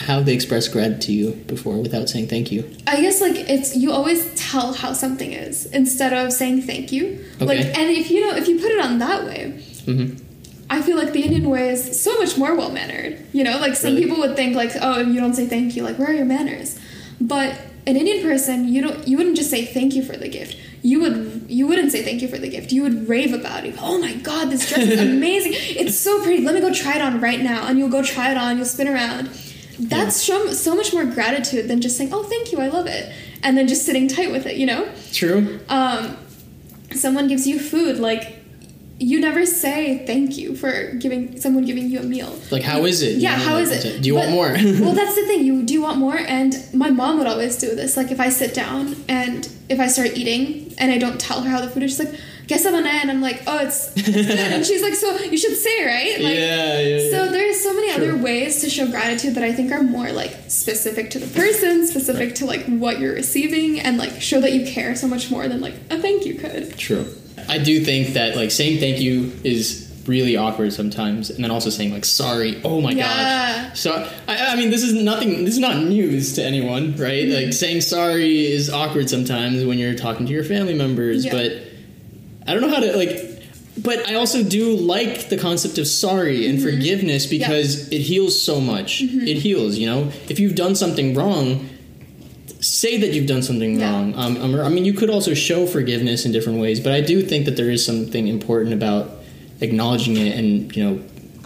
[0.00, 2.68] how they express gratitude to you before without saying thank you?
[2.86, 7.24] I guess like it's you always tell how something is instead of saying thank you.
[7.36, 7.46] Okay.
[7.46, 10.14] Like and if you know if you put it on that way, hmm
[10.70, 13.18] I feel like the Indian way is so much more well mannered.
[13.34, 14.04] You know, like some Really?
[14.06, 16.24] people would think like, oh, if you don't say thank you, like where are your
[16.24, 16.78] manners?
[17.20, 20.56] But an Indian person, you don't you wouldn't just say thank you for the gift.
[20.82, 22.72] You would you wouldn't say thank you for the gift.
[22.72, 23.74] You would rave about it.
[23.80, 25.52] Oh my god, this dress is amazing.
[25.54, 26.42] It's so pretty.
[26.42, 27.66] Let me go try it on right now.
[27.66, 29.26] And you'll go try it on, you'll spin around.
[29.78, 33.12] that's so, so much more gratitude than just saying, "Oh, thank you, I love it,"
[33.42, 34.56] and then just sitting tight with it.
[34.56, 34.88] You know.
[35.12, 35.60] True.
[35.68, 36.16] Um,
[36.94, 38.41] someone gives you food, like
[39.02, 42.32] you never say thank you for giving someone giving you a meal.
[42.50, 43.16] Like, how is it?
[43.18, 44.02] Yeah, You know, how like, is it?
[44.02, 44.48] Do you want more?
[44.84, 45.44] well, that's the thing.
[45.44, 47.96] You do you want more, and my mom would always do this.
[47.96, 51.50] Like if I sit down and if I start eating and I don't tell her
[51.50, 54.38] how the food is, she's like, "Guess I'm and I'm like, "Oh, it's, it's good,"
[54.54, 57.10] and she's like, "So you should say right?" Like, yeah, yeah, yeah.
[57.10, 58.02] So there's so many Sure.
[58.12, 61.86] other ways to show gratitude that I think are more like specific to the person,
[61.86, 65.48] specific to like what you're receiving, and like show that you care so much more
[65.48, 66.76] than like a thank you could.
[66.78, 67.06] True.
[67.48, 71.70] I do think that like saying thank you is really awkward sometimes, and then also
[71.70, 72.60] saying like sorry.
[72.64, 73.68] Oh my Yeah.
[73.68, 73.78] gosh.
[73.80, 73.92] So
[74.26, 75.44] I, I mean, this is nothing.
[75.44, 77.24] This is not news to anyone, right?
[77.24, 77.44] Mm-hmm.
[77.44, 81.32] Like saying sorry is awkward sometimes when you're talking to your family members, Yeah.
[81.32, 81.52] but
[82.46, 83.28] I don't know how to like.
[83.78, 88.60] But I also do like the concept of sorry and forgiveness because it heals so
[88.60, 89.00] much.
[89.00, 90.10] It heals, you know.
[90.28, 91.68] If you've done something wrong,
[92.62, 93.90] say that you've done something Yeah.
[93.90, 94.14] wrong.
[94.16, 97.44] Um, I mean, you could also show forgiveness in different ways, but I do think
[97.46, 99.18] that there is something important about
[99.60, 101.00] acknowledging it and you know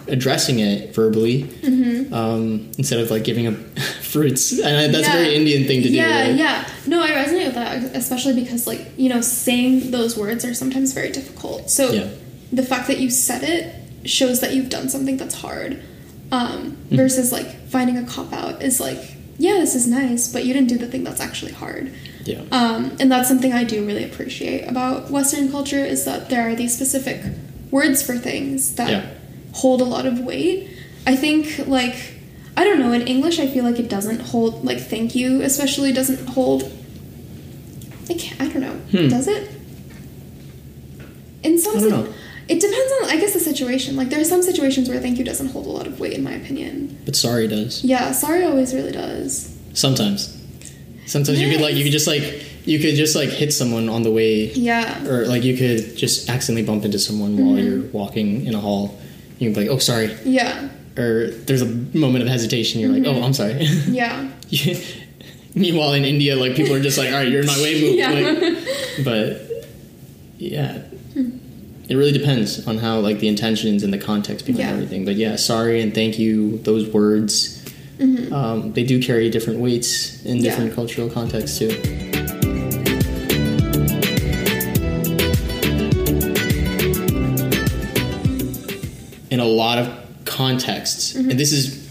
[0.08, 1.42] addressing it verbally
[2.12, 3.54] um, instead of like giving up
[4.02, 4.52] fruits.
[4.58, 6.30] And I, that's a very Indian thing to yeah, do.
[6.30, 6.38] Right?
[6.38, 6.68] yeah.
[6.86, 10.92] No, I resonate with that, especially because like you know, saying those words are sometimes
[10.92, 11.70] very difficult.
[11.70, 12.08] So Yeah.
[12.52, 13.74] the fact that you said it
[14.08, 15.82] shows that you've done something that's hard.
[16.32, 16.96] Um, Mm-hmm.
[16.96, 18.98] versus like finding a cop out is like,
[19.38, 21.92] yeah, this is nice, but you didn't do the thing that's actually hard.
[22.24, 22.42] Yeah.
[22.50, 26.54] Um, and that's something I do really appreciate about Western culture is that there are
[26.54, 27.20] these specific
[27.70, 29.06] words for things that Yeah.
[29.52, 30.68] hold a lot of weight.
[31.06, 32.14] I think like
[32.56, 35.92] I don't know in English I feel like it doesn't hold like thank you especially
[35.92, 36.72] doesn't hold.
[38.10, 38.74] I can't, I don't know.
[38.90, 39.08] Hmm.
[39.08, 39.50] Does it?
[41.42, 42.12] In some I don't know.
[42.48, 43.96] It depends on I guess the situation.
[43.96, 46.22] Like there are some situations where thank you doesn't hold a lot of weight in
[46.22, 46.98] my opinion.
[47.04, 49.52] But sorry does Yeah, sorry always really does.
[49.74, 50.32] sometimes.
[51.06, 52.24] Sometimes you could like you could just like
[52.64, 55.04] you could just like hit someone on the way Yeah.
[55.06, 57.66] or like you could just accidentally bump into someone while Mm-hmm.
[57.66, 58.98] you're walking in a hall.
[59.38, 60.68] You can be like, "Oh, sorry," Yeah.
[60.96, 62.80] or there's a moment of hesitation.
[62.80, 63.54] You're like, "Oh, I'm sorry."
[63.88, 64.30] Yeah.
[65.54, 67.94] Meanwhile, in India, like people are just like, "All right, you're in my way, move."
[68.02, 68.10] Yeah.
[68.10, 69.66] Like, but
[70.38, 70.82] yeah,
[71.88, 74.72] it really depends on how like the intentions and the context behind Yeah.
[74.72, 75.04] everything.
[75.04, 76.58] But yeah, sorry and thank you.
[76.58, 77.62] Those words,
[78.32, 80.44] um, they do carry different weights in Mm-hmm.
[80.44, 80.50] Yeah.
[80.50, 81.70] different cultural contexts too.
[89.30, 89.88] in a lot of
[90.24, 91.30] contexts, Mm-hmm.
[91.30, 91.84] and this is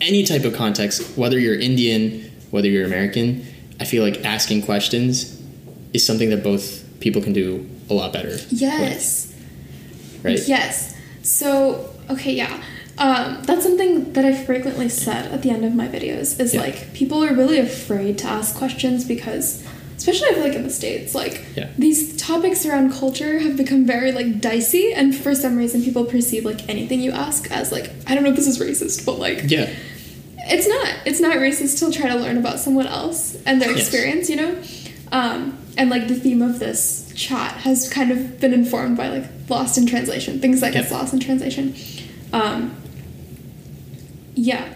[0.00, 3.46] any type of context, whether you're Indian, whether you're American,
[3.80, 5.40] I feel like asking questions
[5.92, 8.30] is something that both people can do a lot better.
[8.30, 9.31] with, Yes.
[10.22, 10.40] Right?
[10.46, 10.94] Yes.
[11.22, 12.62] So, okay, yeah.
[12.98, 16.60] Um, that's something that I frequently said at the end of my videos is Yeah.
[16.60, 19.64] like people are really afraid to ask questions because
[19.96, 21.68] especially I feel like in the States, like Yeah.
[21.78, 26.44] these topics around culture have become very like dicey and for some reason people perceive
[26.44, 29.50] like anything you ask as like I don't know if this is racist, but like
[29.50, 29.70] Yeah.
[30.54, 33.80] it's not it's not racist to try to learn about someone else and their Yes.
[33.80, 34.54] experience you know
[35.12, 39.24] um, and like the theme of this chat has kind of been informed by like
[39.48, 41.00] lost in translation things that gets Yep.
[41.00, 41.74] lost in translation
[42.32, 42.74] um,
[44.34, 44.72] yeah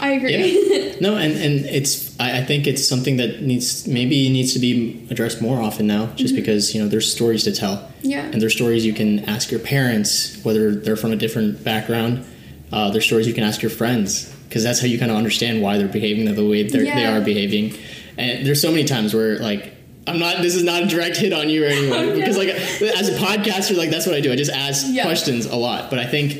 [0.00, 0.94] i agree Yeah.
[1.00, 5.06] No, and, and it's I, I think it's something that needs maybe needs to be
[5.10, 7.76] addressed more often now, just because you know there's stories to tell.
[7.78, 8.10] Mm-hmm.
[8.10, 8.24] Yeah.
[8.26, 12.26] And there's stories you can ask your parents, whether they're from a different background.
[12.70, 15.62] Uh, there's stories you can ask your friends, because that's how you kind of understand
[15.62, 17.72] why they're behaving the way they're, they are behaving.
[18.18, 19.72] And there's so many times where like
[20.10, 20.42] I'm not.
[20.42, 22.18] This is not a direct hit on you or anyone, Okay.
[22.20, 24.32] because like as a podcaster, like that's what I do.
[24.32, 25.04] I just ask Yeah.
[25.04, 25.90] questions a lot.
[25.90, 26.38] But I think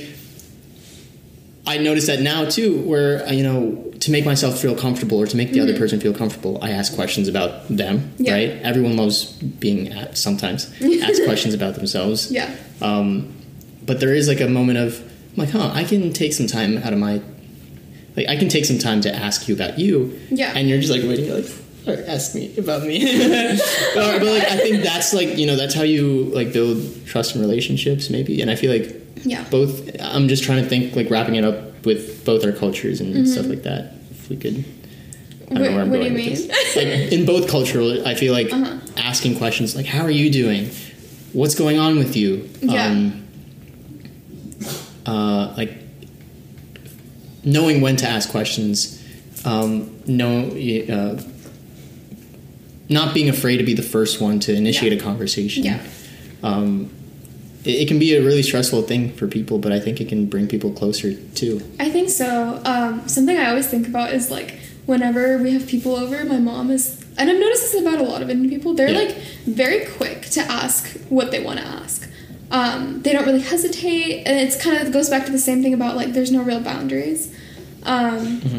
[1.67, 5.27] I notice that now too, where uh, you know, to make myself feel comfortable or
[5.27, 7.99] to make the other person feel comfortable, I ask questions about them.
[8.01, 8.25] Mm-hmm.
[8.25, 8.33] Yeah.
[8.33, 8.51] Right?
[8.63, 10.67] Everyone loves being at, sometimes
[11.03, 12.33] ask questions about themselves.
[12.33, 13.33] yeah Um,
[13.85, 15.01] but there is like a moment of
[15.33, 17.23] I'm like, huh, I can take some time out of my,
[18.17, 20.19] like, I can take some time to ask you about you.
[20.31, 20.53] Yeah.
[20.57, 21.53] And you're just like waiting, you're like,
[21.91, 22.99] "All right, ask me about me.
[23.95, 27.35] but, but like, I think that's like, you know, that's how you like build trust
[27.35, 28.41] and relationships, maybe.
[28.43, 31.85] And I feel like yeah both i'm just trying to think like wrapping it up
[31.85, 34.65] with both our cultures and stuff like that if we could
[35.51, 36.49] I don't know What- where I'm what do you with mean?
[36.77, 38.79] Like in both cultural, I feel like Uh-huh.
[38.97, 40.71] asking questions like, "How are you doing?
[41.35, 42.87] What's going on with you?" Yeah.
[42.87, 43.27] Um,
[45.07, 45.73] uh, like
[47.45, 49.03] knowing when to ask questions,
[49.45, 50.51] um, know,
[50.89, 51.21] uh,
[52.91, 54.99] not being afraid to be the first one to initiate Yeah.
[54.99, 55.65] a conversation.
[55.65, 55.81] Yeah.
[56.43, 56.91] Um,
[57.65, 60.27] it, it can be a really stressful thing for people, but I think it can
[60.27, 61.63] bring people closer too.
[61.79, 62.61] I think so.
[62.65, 66.71] Um, something I always think about is like whenever we have people over, my mom
[66.71, 68.75] is, and I've noticed this about a lot of Indian people.
[68.75, 68.99] They're Yeah.
[69.07, 69.17] like
[69.47, 72.09] very quick to ask what they want to ask.
[72.51, 75.73] Um, they don't really hesitate, and it's kind of goes back to the same thing
[75.75, 77.33] about like there's no real boundaries.
[77.85, 78.59] Um, Mm-hmm.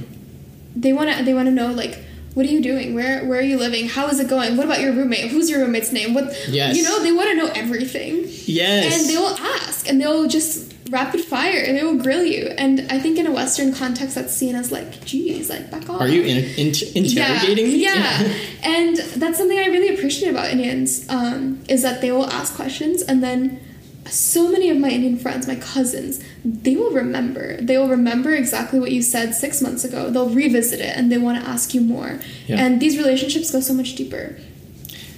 [0.74, 2.00] They want to they want to know like.
[2.34, 2.94] What are you doing?
[2.94, 3.88] Where where are you living?
[3.90, 4.56] How is it going?
[4.58, 5.30] What about your roommate?
[5.32, 6.14] Who's your roommate's name?
[6.14, 6.78] What Yes.
[6.78, 7.02] you know?
[7.04, 9.00] They want to know everything Yes.
[9.02, 13.00] and they'll ask and they'll just rapid fire and they will grill you and i
[13.00, 16.22] think in a western context that's seen as like geez like back off Are you
[16.22, 17.82] in, in, interrogating me?
[17.82, 18.34] yeah, yeah.
[18.64, 23.02] and that's something i really appreciate about indians um, is that they will ask questions
[23.04, 23.62] and then
[24.06, 28.80] so many of my indian friends my cousins they will remember they will remember exactly
[28.80, 31.82] what you said six months ago they'll revisit it and they want to ask you
[31.82, 32.58] more Yeah.
[32.66, 34.36] and these relationships go so much deeper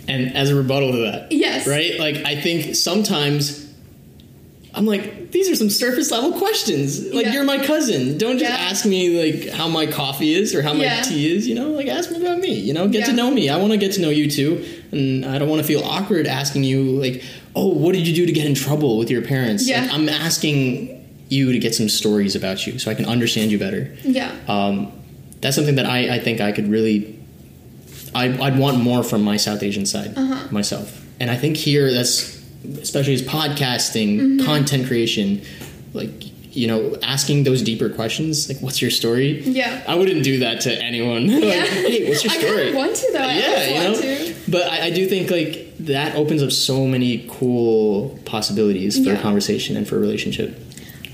[0.07, 1.65] And as a rebuttal to that, Yes.
[1.65, 1.97] right?
[1.97, 3.61] Like I think sometimes
[4.75, 7.13] I'm like, these are some surface level questions.
[7.13, 7.33] Like Yeah.
[7.33, 8.17] you're my cousin.
[8.17, 8.57] Don't just Yeah.
[8.69, 11.47] ask me like how my coffee is or how my tea is.
[11.47, 12.53] You know, like ask me about me.
[12.59, 13.49] You know, get to know me.
[13.49, 16.25] I want to get to know you too, and I don't want to feel awkward
[16.27, 17.23] asking you like,
[17.55, 19.67] oh, what did you do to get in trouble with your parents?
[19.69, 19.81] Yeah.
[19.83, 21.02] Like, I'm asking
[21.33, 23.83] you to get some stories about you so I can understand you better.
[24.19, 24.91] yeah Um,
[25.41, 27.19] that's something that I, I think I could really
[28.15, 30.47] I, I'd want more from my South Asian side Uh-huh.
[30.51, 30.87] myself.
[31.19, 32.15] And I think here that's
[32.81, 34.45] especially as podcasting, Mm-hmm.
[34.45, 35.41] content creation,
[35.93, 36.11] like
[36.55, 39.41] you know, asking those deeper questions, like what's your story?
[39.41, 39.83] Yeah.
[39.87, 41.21] I wouldn't do that to anyone.
[41.33, 41.65] like, Yeah.
[41.65, 42.69] hey, what's your story?
[42.69, 43.19] of want to though.
[43.33, 44.01] I yeah, you know.
[44.01, 44.35] to.
[44.55, 49.15] But I, I do think like that opens up so many cool possibilities for a
[49.15, 49.21] Yeah.
[49.27, 50.49] conversation and for a relationship.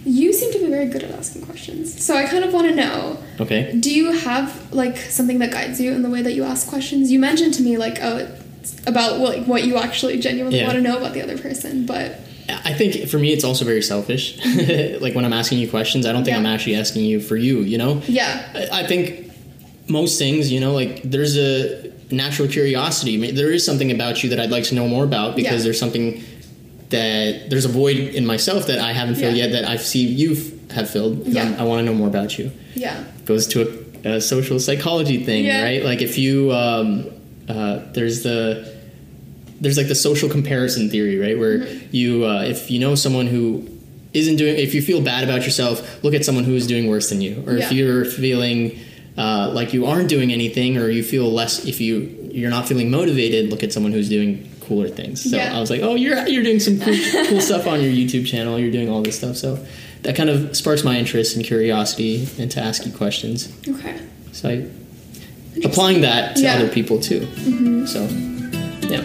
[0.05, 2.01] You seem to be very good at asking questions.
[2.03, 3.75] So I kind of want to know Okay.
[3.79, 7.11] do you have like something that guides you in the way that you ask questions?
[7.11, 8.27] You mentioned to me like oh
[8.87, 10.67] about what, like, what you actually genuinely Yeah.
[10.67, 12.19] want to know about the other person, but
[12.65, 14.37] I think for me, it's also very selfish.
[15.01, 16.39] like when I'm asking you questions, I don't think Yeah.
[16.39, 17.59] I'm actually asking you for you.
[17.61, 18.67] You know, yeah.
[18.71, 19.31] I think
[19.87, 23.31] most things, you know, like there's a natural curiosity.
[23.31, 25.63] There is something about you that I'd like to know more about because Yeah.
[25.65, 26.23] there's something
[26.89, 29.45] that there's a void in myself that I haven't filled Yeah.
[29.45, 31.27] yet that I see you f- have filled.
[31.27, 31.55] Yeah.
[31.57, 32.51] I want to know more about you.
[32.75, 33.03] Yeah.
[33.25, 33.61] Goes to
[34.05, 35.63] a, a social psychology thing, Yeah.
[35.63, 35.83] right?
[35.83, 37.05] Like if you um,
[37.47, 38.77] uh, there's the
[39.61, 41.37] there's like the social comparison theory, right?
[41.37, 41.87] Where Mm-hmm.
[41.95, 43.67] you uh, if you know someone who
[44.13, 47.09] isn't doing if you feel bad about yourself, look at someone who is doing worse
[47.09, 47.43] than you.
[47.45, 48.79] Or if you're feeling
[49.17, 52.89] uh, like you aren't doing anything or you feel less if you you're not feeling
[52.91, 55.29] motivated, look at someone who's doing cooler things.
[55.29, 55.57] So Yeah.
[55.57, 56.95] I was like, "Oh, you're you're doing some cool,
[57.27, 58.57] cool stuff on your YouTube channel.
[58.59, 59.63] You're doing all this stuff." So
[60.03, 63.51] that kind of sparks my interest and curiosity and to ask you questions.
[63.67, 63.99] Okay.
[64.31, 64.69] So I
[65.65, 66.55] applying that to Yeah.
[66.55, 67.21] other people too.
[67.21, 67.85] Mm-hmm.
[67.85, 68.03] So
[68.87, 69.03] yeah.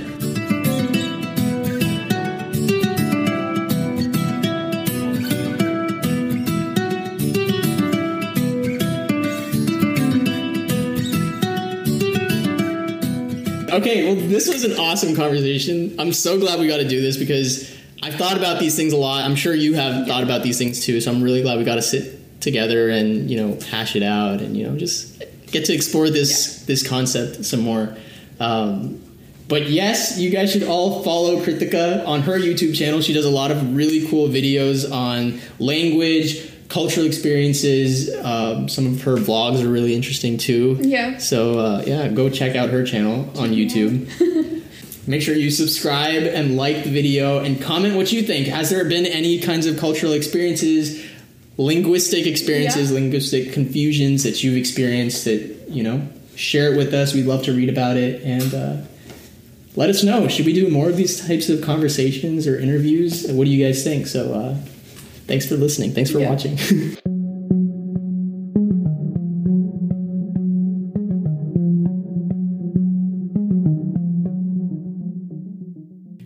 [13.70, 15.96] Okay, well, this was an awesome conversation.
[15.98, 17.68] I'm so glad we got to do this because
[18.04, 19.24] I've thought about these things a lot.
[19.24, 21.00] I'm sure you have thought about these things too.
[21.00, 24.42] So I'm really glad we got to sit together and you know hash it out
[24.42, 27.96] and you know just get to explore this this concept some more.
[28.38, 29.00] Um,
[29.48, 33.00] but yes, you guys should all follow Kritika on her YouTube channel.
[33.00, 38.14] She does a lot of really cool videos on language, cultural experiences.
[38.22, 40.76] Um, some of her vlogs are really interesting too.
[40.80, 41.16] Yeah.
[41.16, 44.10] So uh, yeah, go check out her channel on YouTube.
[45.06, 48.46] Make sure you subscribe and like the video and comment what you think.
[48.46, 51.04] Has there been any kinds of cultural experiences,
[51.58, 52.94] linguistic experiences, Yeah.
[52.94, 57.12] linguistic confusions that you've experienced that, you know, share it with us.
[57.14, 58.76] We'd love to read about it and uh,
[59.76, 60.26] let us know.
[60.26, 63.26] Should we do more of these types of conversations or interviews?
[63.30, 64.06] What do you guys think?
[64.06, 64.56] So uh,
[65.26, 65.92] thanks for listening.
[65.92, 66.30] Thanks for Yeah.
[66.30, 66.58] watching.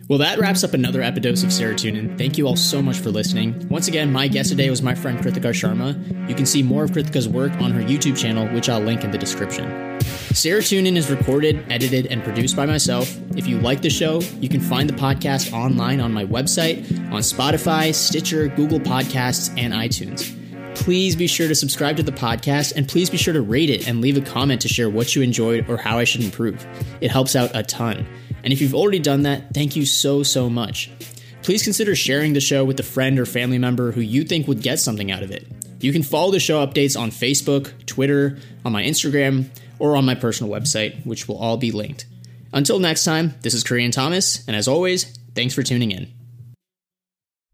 [0.09, 2.17] Well, that wraps up another Epidose of Serotonin.
[2.17, 3.67] Thank you all so much for listening.
[3.69, 6.27] Once again, my guest today was my friend Kritika Sharma.
[6.27, 9.11] You can see more of Kritika's work on her YouTube channel, which I'll link in
[9.11, 9.65] the description.
[10.33, 13.15] Serotonin is recorded, edited, and produced by myself.
[13.37, 17.21] If you like the show, you can find the podcast online on my website, on
[17.21, 20.35] Spotify, Stitcher, Google Podcasts, and iTunes.
[20.73, 23.87] Please be sure to subscribe to the podcast and please be sure to rate it
[23.87, 26.65] and leave a comment to share what you enjoyed or how I should improve.
[26.99, 28.07] It helps out a ton.
[28.43, 30.91] And if you've already done that, thank you so, so much.
[31.41, 34.61] Please consider sharing the show with a friend or family member who you think would
[34.61, 35.47] get something out of it.
[35.79, 39.45] You can follow the show updates on Facebook, Twitter, on my Instagram,
[39.79, 42.05] or on my personal website, which will all be linked.
[42.51, 46.18] Until next time, this is Kiran Thomas, and as always, thanks for tuning in.